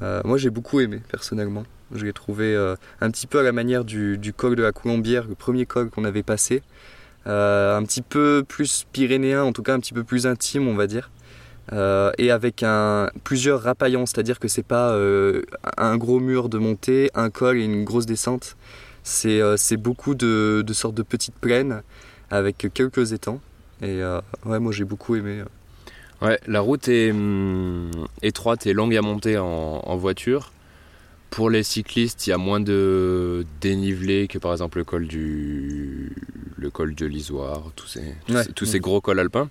[0.00, 1.64] Moi, j'ai beaucoup aimé, personnellement.
[1.94, 2.56] Je l'ai trouvé
[3.00, 5.90] un petit peu à la manière du, du col de la Colombière, le premier col
[5.90, 6.62] qu'on avait passé.
[7.26, 10.86] Un petit peu plus pyrénéen, en tout cas un petit peu plus intime, on va
[10.86, 11.10] dire.
[11.72, 15.42] Euh, et avec un, plusieurs rapaillants, c'est-à-dire que c'est pas euh,
[15.76, 18.56] un gros mur de montée, un col et une grosse descente.
[19.02, 21.82] C'est euh, beaucoup de, de sortes de petites plaines
[22.30, 23.40] avec quelques étangs.
[23.82, 25.42] Et euh, ouais, moi j'ai beaucoup aimé.
[26.22, 27.90] Ouais, la route est hum,
[28.22, 30.53] étroite et longue à monter en voiture.
[31.34, 36.12] Pour les cyclistes, il y a moins de dénivelé que par exemple le col du
[36.56, 38.44] le col de l'Isoire, tous ces, tous, Ouais.
[38.44, 39.48] ces, tous ces gros cols alpins.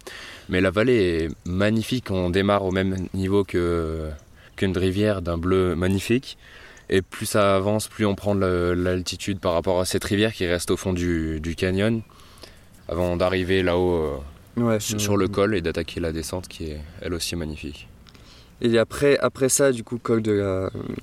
[0.50, 0.93] Mais la vallée
[1.26, 2.10] est magnifique.
[2.10, 4.10] On démarre au même niveau que
[4.56, 6.38] qu'une rivière d'un bleu magnifique.
[6.89, 10.46] Et plus ça avance, plus on prend de l'altitude par rapport à cette rivière qui
[10.48, 12.02] reste au fond du, du canyon,
[12.88, 14.17] avant d'arriver là-haut euh,
[14.62, 17.88] Ouais, sur, sur le col et d'attaquer la descente qui est elle aussi magnifique.
[18.63, 19.17] Et après,
[19.49, 20.23] ça, du coup, col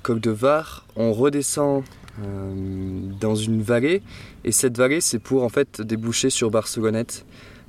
[0.01, 1.83] col de Var, on redescend
[2.21, 2.53] euh,
[3.19, 4.01] dans une vallée.
[4.43, 7.25] Et cette vallée, c'est pour en fait déboucher sur Barcelonnette.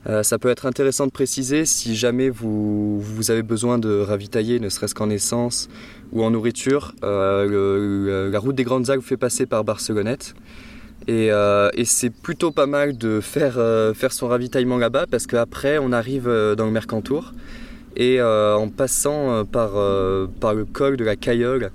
[0.09, 4.68] Euh, ça peut être intéressant de préciser si jamais vous, avez besoin de ravitailler, ne
[4.68, 5.68] serait-ce qu'en essence
[6.11, 6.94] ou en nourriture.
[7.05, 10.35] euh, la route des Grandes Alpes fait passer par Barcelonnette.
[11.09, 15.92] Et, euh, c'est plutôt pas mal de faire, euh, son ravitaillement là-bas parce qu'après, on
[15.92, 17.33] arrive euh, dans le Mercantour
[17.96, 21.70] et euh, en passant euh, par, euh, par le col de la Cailleule.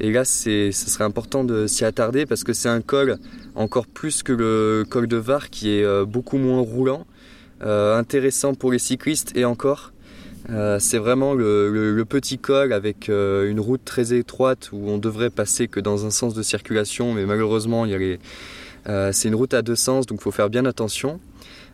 [0.00, 3.18] Et là, ce serait important de s'y attarder parce que c'est un col
[3.54, 7.04] encore plus que le col de Var qui est beaucoup moins roulant,
[7.60, 9.92] intéressant pour les cyclistes et encore.
[10.78, 15.80] C'est vraiment le, petit col avec une route très étroite où on devrait passer que
[15.80, 17.84] dans un sens de circulation, mais malheureusement,
[18.86, 21.20] c'est une route à deux sens, donc il faut faire bien attention.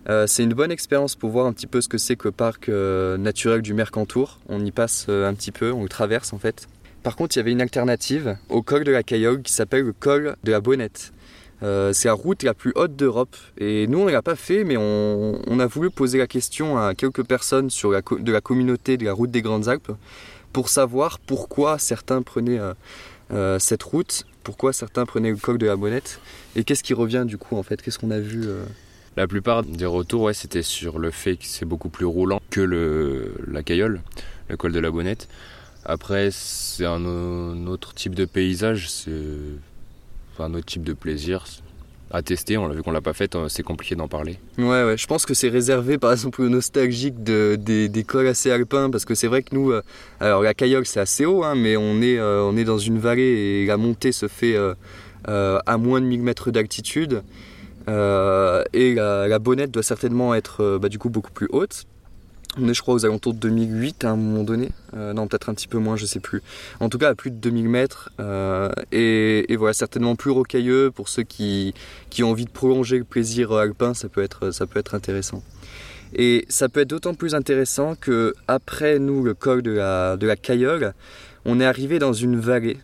[0.09, 2.33] Euh, c'est une bonne expérience pour voir un petit peu ce que c'est que le
[2.33, 4.38] parc euh, naturel du Mercantour.
[4.49, 6.69] On y passe euh, un petit peu, on le traverse en fait.
[7.03, 9.92] Par contre, il y avait une alternative au col de la Cailleule qui s'appelle le
[9.92, 11.12] col de la Bonnette.
[11.62, 13.37] C'est la route la plus haute d'Europe.
[13.59, 16.95] Et nous, on ne l'a pas fait, mais on, a voulu poser la question à
[16.95, 19.92] quelques personnes sur de la communauté de la route des Grandes Alpes
[20.53, 22.61] pour savoir pourquoi certains prenaient
[23.59, 26.21] cette route, pourquoi certains prenaient le col de la Bonnette,
[26.57, 28.49] et qu'est-ce qui revient du coup en fait, qu'est-ce qu'on a vu
[29.17, 32.61] La plupart des retours, ouais, c'était sur le fait que c'est beaucoup plus roulant que
[32.61, 34.03] le, la Cailleule,
[34.49, 35.29] le col de la Bonnette.
[35.87, 39.11] Après, c'est un, autre type de paysage, c'est
[40.39, 41.47] un autre type de plaisir.
[42.11, 42.59] à tester.
[42.59, 44.39] On l'a vu qu'on l'a pas fait, c'est compliqué d'en parler.
[44.59, 44.97] Ouais, ouais.
[44.99, 49.07] Je pense que c'est réservé, par exemple, aux nostalgiques de, des, cols assez alpins, parce
[49.07, 49.73] que c'est vrai que nous,
[50.21, 53.63] alors la Cayolle c'est assez haut, hein, mais on est, on est dans une vallée
[53.63, 54.59] et la montée se fait
[55.25, 57.23] à moins de 1000 mètres d'altitude.
[57.88, 61.87] Et la, bonnette doit certainement être bah, du coup beaucoup plus haute.
[62.59, 64.70] On est, je crois, aux alentours de 2008 à un moment donné.
[64.94, 66.42] Euh, non, peut-être un petit peu moins, je sais plus.
[66.81, 68.11] En tout cas, à plus de 2000 mètres.
[68.18, 71.75] Euh, et, voilà, certainement plus rocailleux pour ceux qui,
[72.20, 73.92] ont envie de prolonger le plaisir alpin.
[73.92, 75.42] Ça peut être, ça peut être intéressant.
[76.14, 80.27] Et ça peut être d'autant plus intéressant que après nous, le col de la, de
[80.27, 80.94] la Cailleule,
[81.44, 82.79] on est arrivé dans une vallée.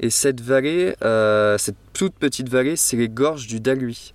[0.00, 4.12] Et cette vallée, euh, cette toute petite vallée, c'est les gorges du Dalui.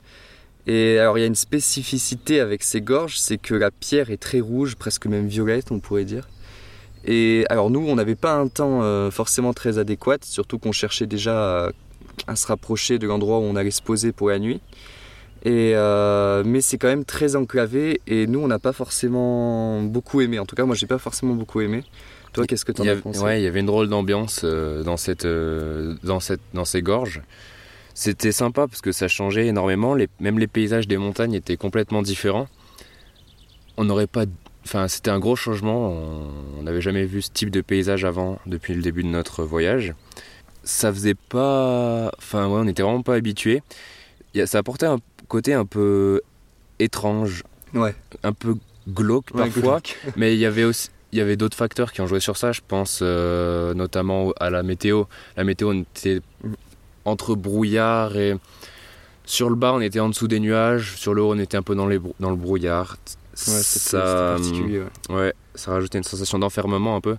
[0.68, 4.18] Et alors il y a une spécificité avec ces gorges, c'est que la pierre est
[4.18, 6.28] très rouge, presque même violette on pourrait dire.
[7.06, 11.06] Et alors nous on n'avait pas un temps euh, forcément très adéquat, surtout qu'on cherchait
[11.06, 11.72] déjà
[12.28, 14.60] à, se rapprocher de l'endroit où on allait se poser pour la nuit.
[15.44, 20.22] Et euh, mais c'est quand même très enclavé et nous on n'a pas forcément beaucoup
[20.22, 20.40] aimé.
[20.40, 21.84] En tout cas moi j'ai pas forcément beaucoup aimé.
[22.34, 23.20] Toi qu'est-ce que tu en as pensé?
[23.20, 27.22] Ouais il y avait une drôle d'ambiance euh, dans, cette, dans, cette, dans ces gorges.
[27.96, 29.96] C'était sympa parce que ça changeait énormément.
[30.20, 32.48] même les paysages des montagnes étaient complètement différents.
[33.78, 34.26] On n'aurait pas.
[34.66, 35.94] Enfin, c'était un gros changement.
[36.60, 39.96] On n'avait jamais vu ce type de paysage avant depuis le début de notre voyage.
[40.66, 42.12] Ça faisait pas.
[42.18, 43.64] Enfin, ouais, on n'était vraiment pas habitué.
[44.46, 46.22] Ça apportait un côté un peu
[46.80, 47.44] étrange.
[47.74, 47.96] Ouais.
[48.24, 48.58] Un peu
[48.90, 49.82] glauque parfois.
[50.18, 52.52] mais il y avait aussi il y avait d'autres facteurs qui ont joué sur ça.
[52.52, 55.06] Je pense euh, notamment à la météo.
[55.38, 56.20] La météo n'était
[57.06, 58.36] entre brouillard et.
[59.28, 60.94] Sur le bas, on était en dessous des nuages.
[60.98, 62.98] Sur le haut, on était un peu dans, les, dans le brouillard.
[63.48, 64.84] Ouais, ça, particulier.
[65.10, 65.34] Ouais.
[65.56, 67.18] ça rajoutait une sensation d'enfermement un peu.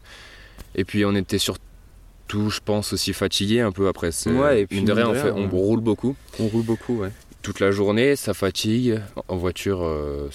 [0.77, 4.11] Et puis, on était surtout, je pense, aussi fatigué un peu après.
[4.29, 6.15] Ouais, et puis, de rien, fait, on roule beaucoup.
[6.39, 7.11] On roule beaucoup, ouais.
[7.43, 9.01] Toute la journée, ça fatigue.
[9.27, 10.29] En voiture, euh,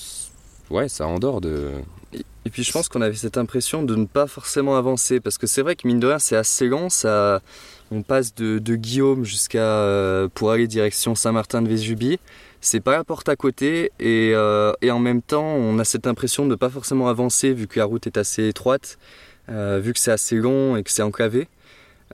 [0.72, 1.72] ouais, ça endort de.
[2.44, 5.46] Et puis je pense qu'on avait cette impression de ne pas forcément avancer parce que
[5.46, 7.40] c'est vrai que mine de rien c'est assez long, ça,
[7.92, 12.20] on passe de, Guillaume jusqu'à euh, pour aller direction Saint-Martin de Vésubie.
[12.62, 16.46] C'est pas la porte à côté euh, et, en même temps on a cette impression
[16.46, 18.98] de ne pas forcément avancer vu que la route est assez étroite,
[19.50, 21.48] euh, vu que c'est assez long et que c'est enclavé.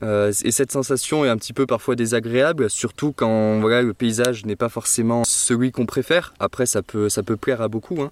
[0.02, 4.56] et cette sensation est un petit peu parfois désagréable, surtout quand voilà, le paysage n'est
[4.56, 6.34] pas forcément celui qu'on préfère.
[6.40, 8.02] Après ça peut, ça peut plaire à beaucoup.
[8.02, 8.12] Hein.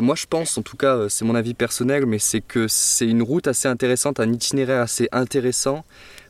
[0.00, 3.22] moi je pense, en tout cas c'est mon avis personnel, mais c'est que c'est une
[3.22, 5.84] route assez intéressante, un itinéraire assez intéressant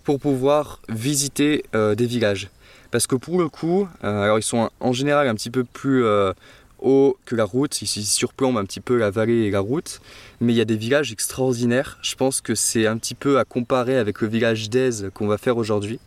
[0.09, 2.49] pour pouvoir visiter euh, des villages.
[2.91, 6.03] Parce que pour le coup, euh, alors ils sont en général un petit peu plus
[6.03, 6.33] euh,
[6.79, 10.01] hauts que la route, ils, surplombent un petit peu la vallée et la route,
[10.41, 11.99] mais il y a des villages extraordinaires.
[12.01, 15.37] Je pense que c'est un petit peu à comparer avec le village d'Aise qu'on va
[15.37, 16.01] faire aujourd'hui,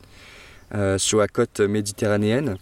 [0.98, 2.58] sur la côte méditerranéenne.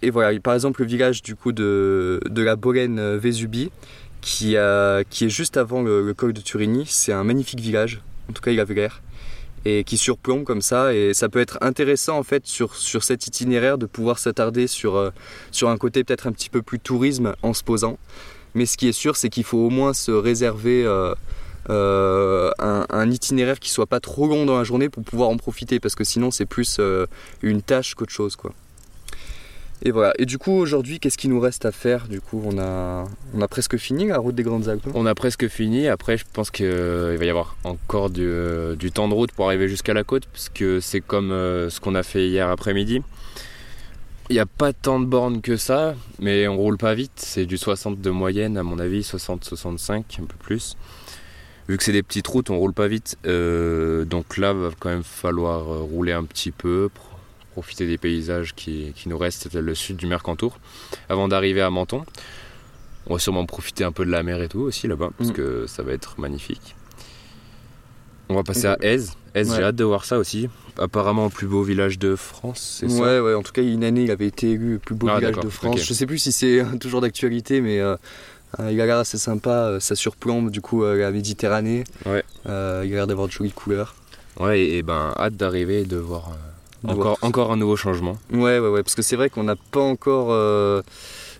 [0.00, 3.70] Et voilà, par exemple le village du coup de, de la Bolène Vésubie,
[4.22, 4.56] qui,
[5.10, 8.00] qui est juste avant le, col de Turigny, c'est un magnifique village,
[8.30, 9.02] en tout cas il avait l'air
[9.64, 10.94] et qui surplombe comme ça.
[10.94, 14.96] Et ça peut être intéressant en fait sur, sur cet itinéraire de pouvoir s'attarder sur,
[14.96, 15.10] euh,
[15.50, 17.98] sur un côté peut-être un petit peu plus tourisme en se posant.
[18.54, 21.14] Mais ce qui est sûr, c'est qu'il faut au moins se réserver euh,
[21.70, 25.36] euh, un, un, itinéraire qui soit pas trop long dans la journée pour pouvoir en
[25.36, 26.80] profiter, parce que sinon c'est plus
[27.42, 28.52] une tâche qu'autre chose, quoi.
[29.82, 30.14] Et voilà.
[30.18, 33.40] Et du coup, aujourd'hui, qu'est-ce qu'il nous reste à faire Du coup, on a, on
[33.40, 34.86] a presque fini la route des Grandes Alpes.
[34.94, 35.88] On a presque fini.
[35.88, 38.30] Après, je pense qu'il va y avoir encore du,
[38.78, 41.80] du, temps de route pour arriver jusqu'à la côte, parce que c'est comme euh, ce
[41.80, 43.02] qu'on a fait hier après-midi.
[44.30, 47.12] Il n'y a pas tant de bornes que ça, mais on roule pas vite.
[47.16, 50.76] C'est du 60 de moyenne, à mon avis, 60-65, un peu plus.
[51.68, 53.18] Vu que c'est des petites routes, on roule pas vite.
[53.26, 56.88] Euh, donc là, va quand même falloir euh, rouler un petit peu,
[57.54, 60.58] profiter des paysages qui, nous restent, le sud du Mercantour,
[61.08, 62.04] avant d'arriver à Menton.
[63.06, 65.34] On va sûrement profiter un peu de la mer et tout aussi là-bas, parce mm.
[65.34, 66.74] que ça va être magnifique.
[68.28, 69.12] On va passer à Aise.
[69.34, 70.48] Aise, j'ai hâte de voir ça aussi.
[70.78, 73.84] Apparemment, le plus beau village de France, c'est ça Ouais, ouais, en tout cas, une
[73.84, 75.80] année, il avait été élu le plus beau ah, village de France.
[75.80, 77.96] Je sais plus si c'est toujours d'actualité, mais euh,
[78.58, 79.50] euh, il a l'air assez sympa.
[79.50, 81.84] Euh, ça surplombe du coup la Méditerranée.
[82.06, 82.24] Ouais.
[82.46, 83.94] il a l'air d'avoir de jolies couleurs.
[84.40, 86.32] Ouais, et, ben, hâte d'arriver et de voir
[86.88, 88.16] encore, encore un nouveau changement.
[88.32, 90.28] Ouais, ouais, ouais, parce que c'est vrai qu'on n'a pas encore.
[90.30, 90.82] Euh,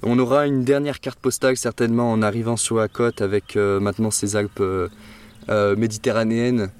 [0.02, 4.10] on aura une dernière carte postale certainement en arrivant sur la côte avec euh, maintenant
[4.10, 6.70] ces Alpes euh, méditerranéennes.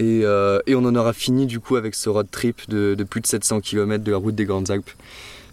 [0.00, 3.20] Et, et, on en aura fini du coup avec ce road trip de, de, plus
[3.20, 4.90] de 700 km de la route des Grandes Alpes.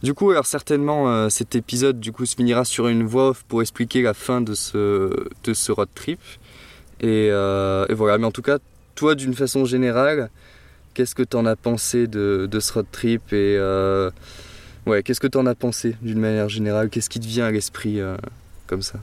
[0.04, 3.64] Du coup, alors certainement cet épisode du coup se finira sur une voix off pour
[3.64, 5.10] expliquer la fin de ce,
[5.44, 6.20] de ce road trip.
[7.02, 8.60] Et, et voilà, mais en tout cas,
[8.94, 10.30] toi d'une façon générale,
[10.96, 14.10] Qu'est-ce que tu en as pensé de, ce road trip et, euh,
[14.88, 16.90] Ouais, qu'est-ce que tu en as pensé d'une manière générale?
[16.90, 18.16] Qu'est-ce qui te vient à l'esprit euh,
[18.66, 19.00] comme ça?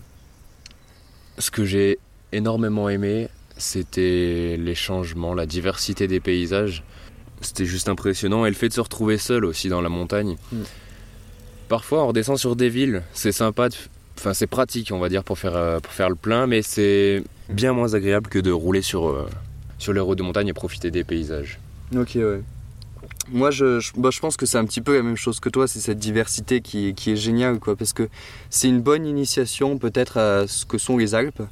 [1.38, 1.98] Ce que j'ai
[2.32, 3.28] énormément aimé,
[3.58, 6.82] c'était les changements, la diversité des paysages.
[7.42, 10.36] C'était juste impressionnant et le fait de se retrouver seul aussi dans la montagne.
[10.50, 10.62] Mm.
[11.68, 13.74] Parfois, on redescend sur des villes, c'est sympa, de-
[14.18, 17.22] enfin c'est pratique, on va dire, pour faire, euh, pour faire le plein, mais c'est
[17.48, 19.28] bien moins agréable que de rouler sur, euh,
[19.78, 21.58] sur les routes de montagne et profiter des paysages.
[21.94, 22.42] Ok, ouais.
[23.30, 25.48] Moi, je, je, bah, je pense que c'est un petit peu la même chose que
[25.48, 28.08] toi, c'est cette diversité qui, qui est géniale, quoi, parce que
[28.50, 31.42] c'est une bonne initiation peut-être à ce que sont les Alpes.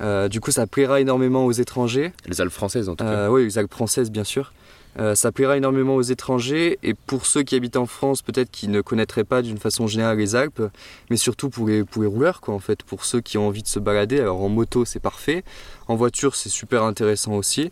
[0.00, 2.12] Euh, du coup, ça plaira énormément aux étrangers.
[2.26, 3.10] Les Alpes françaises en tout cas.
[3.10, 4.52] Euh, oui, les Alpes françaises, bien sûr.
[4.98, 8.68] Euh, ça plaira énormément aux étrangers et pour ceux qui habitent en France, peut-être qui
[8.68, 10.62] ne connaîtraient pas d'une façon générale les Alpes,
[11.10, 13.62] mais surtout pour les, pour les rouleurs, quoi, en fait, pour ceux qui ont envie
[13.62, 14.18] de se balader.
[14.18, 15.44] Alors en moto, c'est parfait.
[15.86, 17.70] En voiture, c'est super intéressant aussi.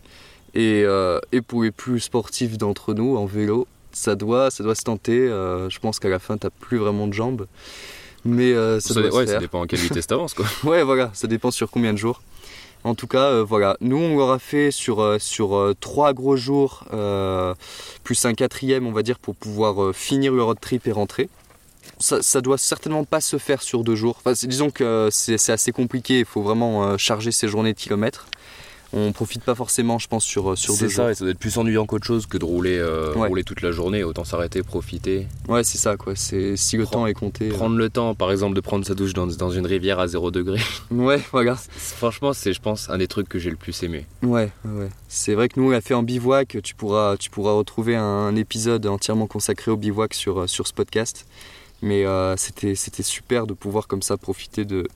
[0.57, 4.74] Et, euh, et pour les plus sportifs d'entre nous, en vélo, ça doit, ça doit
[4.74, 5.18] se tenter.
[5.18, 7.46] Euh, je pense qu'à la fin, t'as plus vraiment de jambes.
[8.24, 10.46] Mais euh, ça, Ça, doit se ouais, ça dépend à quelle vitesse t'avances quoi.
[10.64, 12.22] Ouais, voilà, ça dépend sur combien de jours.
[12.84, 16.84] En tout cas, voilà, nous on l'aura fait sur, sur trois gros jours,
[18.04, 21.28] plus un quatrième, on va dire, pour pouvoir finir le road trip et rentrer.
[21.98, 24.20] Ça, ça doit certainement pas se faire sur deux jours.
[24.24, 28.26] Enfin, disons que c'est assez compliqué, il faut vraiment charger ses journées de kilomètres.
[28.93, 31.11] On profite pas forcément, je pense, sur, euh, sur C'est deux ça, jours.
[31.11, 33.28] et ça doit être plus ennuyant qu'autre chose que de rouler, euh, Ouais.
[33.28, 34.05] rouler toute la journée.
[34.05, 35.26] Autant s'arrêter, profiter.
[35.49, 36.14] Ouais, c'est ça, quoi.
[36.14, 37.49] C'est si le temps est compté.
[37.49, 37.53] euh.
[37.53, 40.30] Prendre le temps, par exemple, de prendre sa douche dans, dans une rivière à 0
[40.30, 40.59] degré.
[40.93, 41.57] Ouais, voilà.
[41.57, 44.07] Franchement, c'est, je pense, un des trucs que j'ai le plus aimé.
[44.22, 44.89] Ouais, ouais.
[45.09, 46.59] C'est vrai que nous on l'a fait en bivouac.
[46.62, 51.26] Tu pourras, tu pourras retrouver un, épisode entièrement consacré au bivouac sur, sur ce podcast.
[51.82, 54.87] Mais euh, c'était, c'était super de pouvoir comme ça profiter de,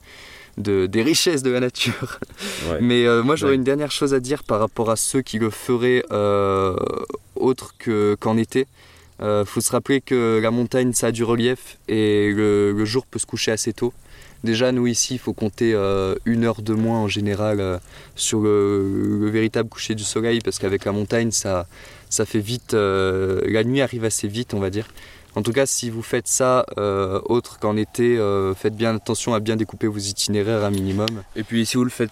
[0.61, 2.19] de, des richesses de la nature.
[2.69, 2.77] Ouais.
[2.81, 3.55] Mais euh, moi j'aurais Ouais.
[3.57, 6.75] une dernière chose à dire par rapport à ceux qui le feraient euh,
[7.35, 8.67] autre que, qu'en été.
[9.21, 13.05] Euh, faut se rappeler que la montagne ça a du relief et le, le jour
[13.05, 13.93] peut se coucher assez tôt.
[14.43, 15.73] Déjà nous ici il faut compter
[16.25, 17.79] une heure de moins en général
[18.15, 21.67] sur le, le véritable coucher du soleil parce qu'avec la montagne ça,
[22.09, 24.87] ça fait vite, la nuit arrive assez vite on va dire.
[25.35, 29.33] En tout cas si vous faites ça euh, autre qu'en été, euh, faites bien attention
[29.33, 31.07] à bien découper vos itinéraires un minimum.
[31.35, 32.09] Et puis, si vous le faites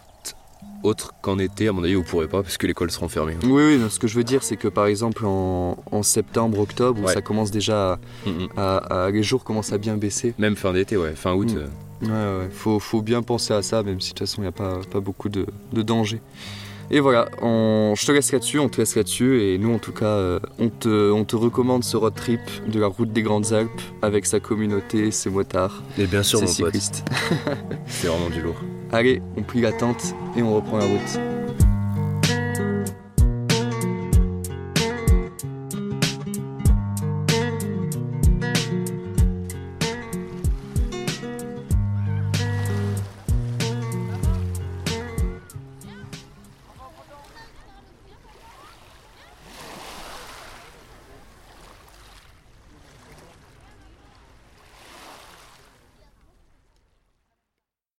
[0.83, 3.35] autre qu'en été, à mon avis, vous pourrez pas parce que l'école sera fermée.
[3.43, 6.59] Oui, oui, non, ce que je veux dire, c'est que par exemple en, en septembre,
[6.59, 7.13] octobre, Ouais.
[7.13, 7.99] ça commence déjà à,
[8.55, 10.33] à- à- les jours commencent à bien baisser.
[10.37, 11.53] Même fin d'été, ouais, fin août.
[11.53, 11.57] Mm.
[11.57, 11.67] euh,
[12.01, 12.07] Ouais,
[12.45, 14.53] ouais, faut, faut bien penser à ça, même si de toute façon il n'y a
[14.53, 16.21] pas, pas beaucoup de, de danger.
[16.91, 19.91] Et voilà, on- je te laisse là-dessus, on te laisse là-dessus, et nous en tout
[19.91, 23.53] cas, euh, on, te, on te recommande ce road trip de la route des Grandes
[23.53, 27.03] Alpes avec sa communauté, ses motards, Et bien sûr, ses mon cyclistes.
[27.85, 28.55] c'est vraiment du lourd.
[28.91, 31.19] Allez, on plie la tente et on reprend la route.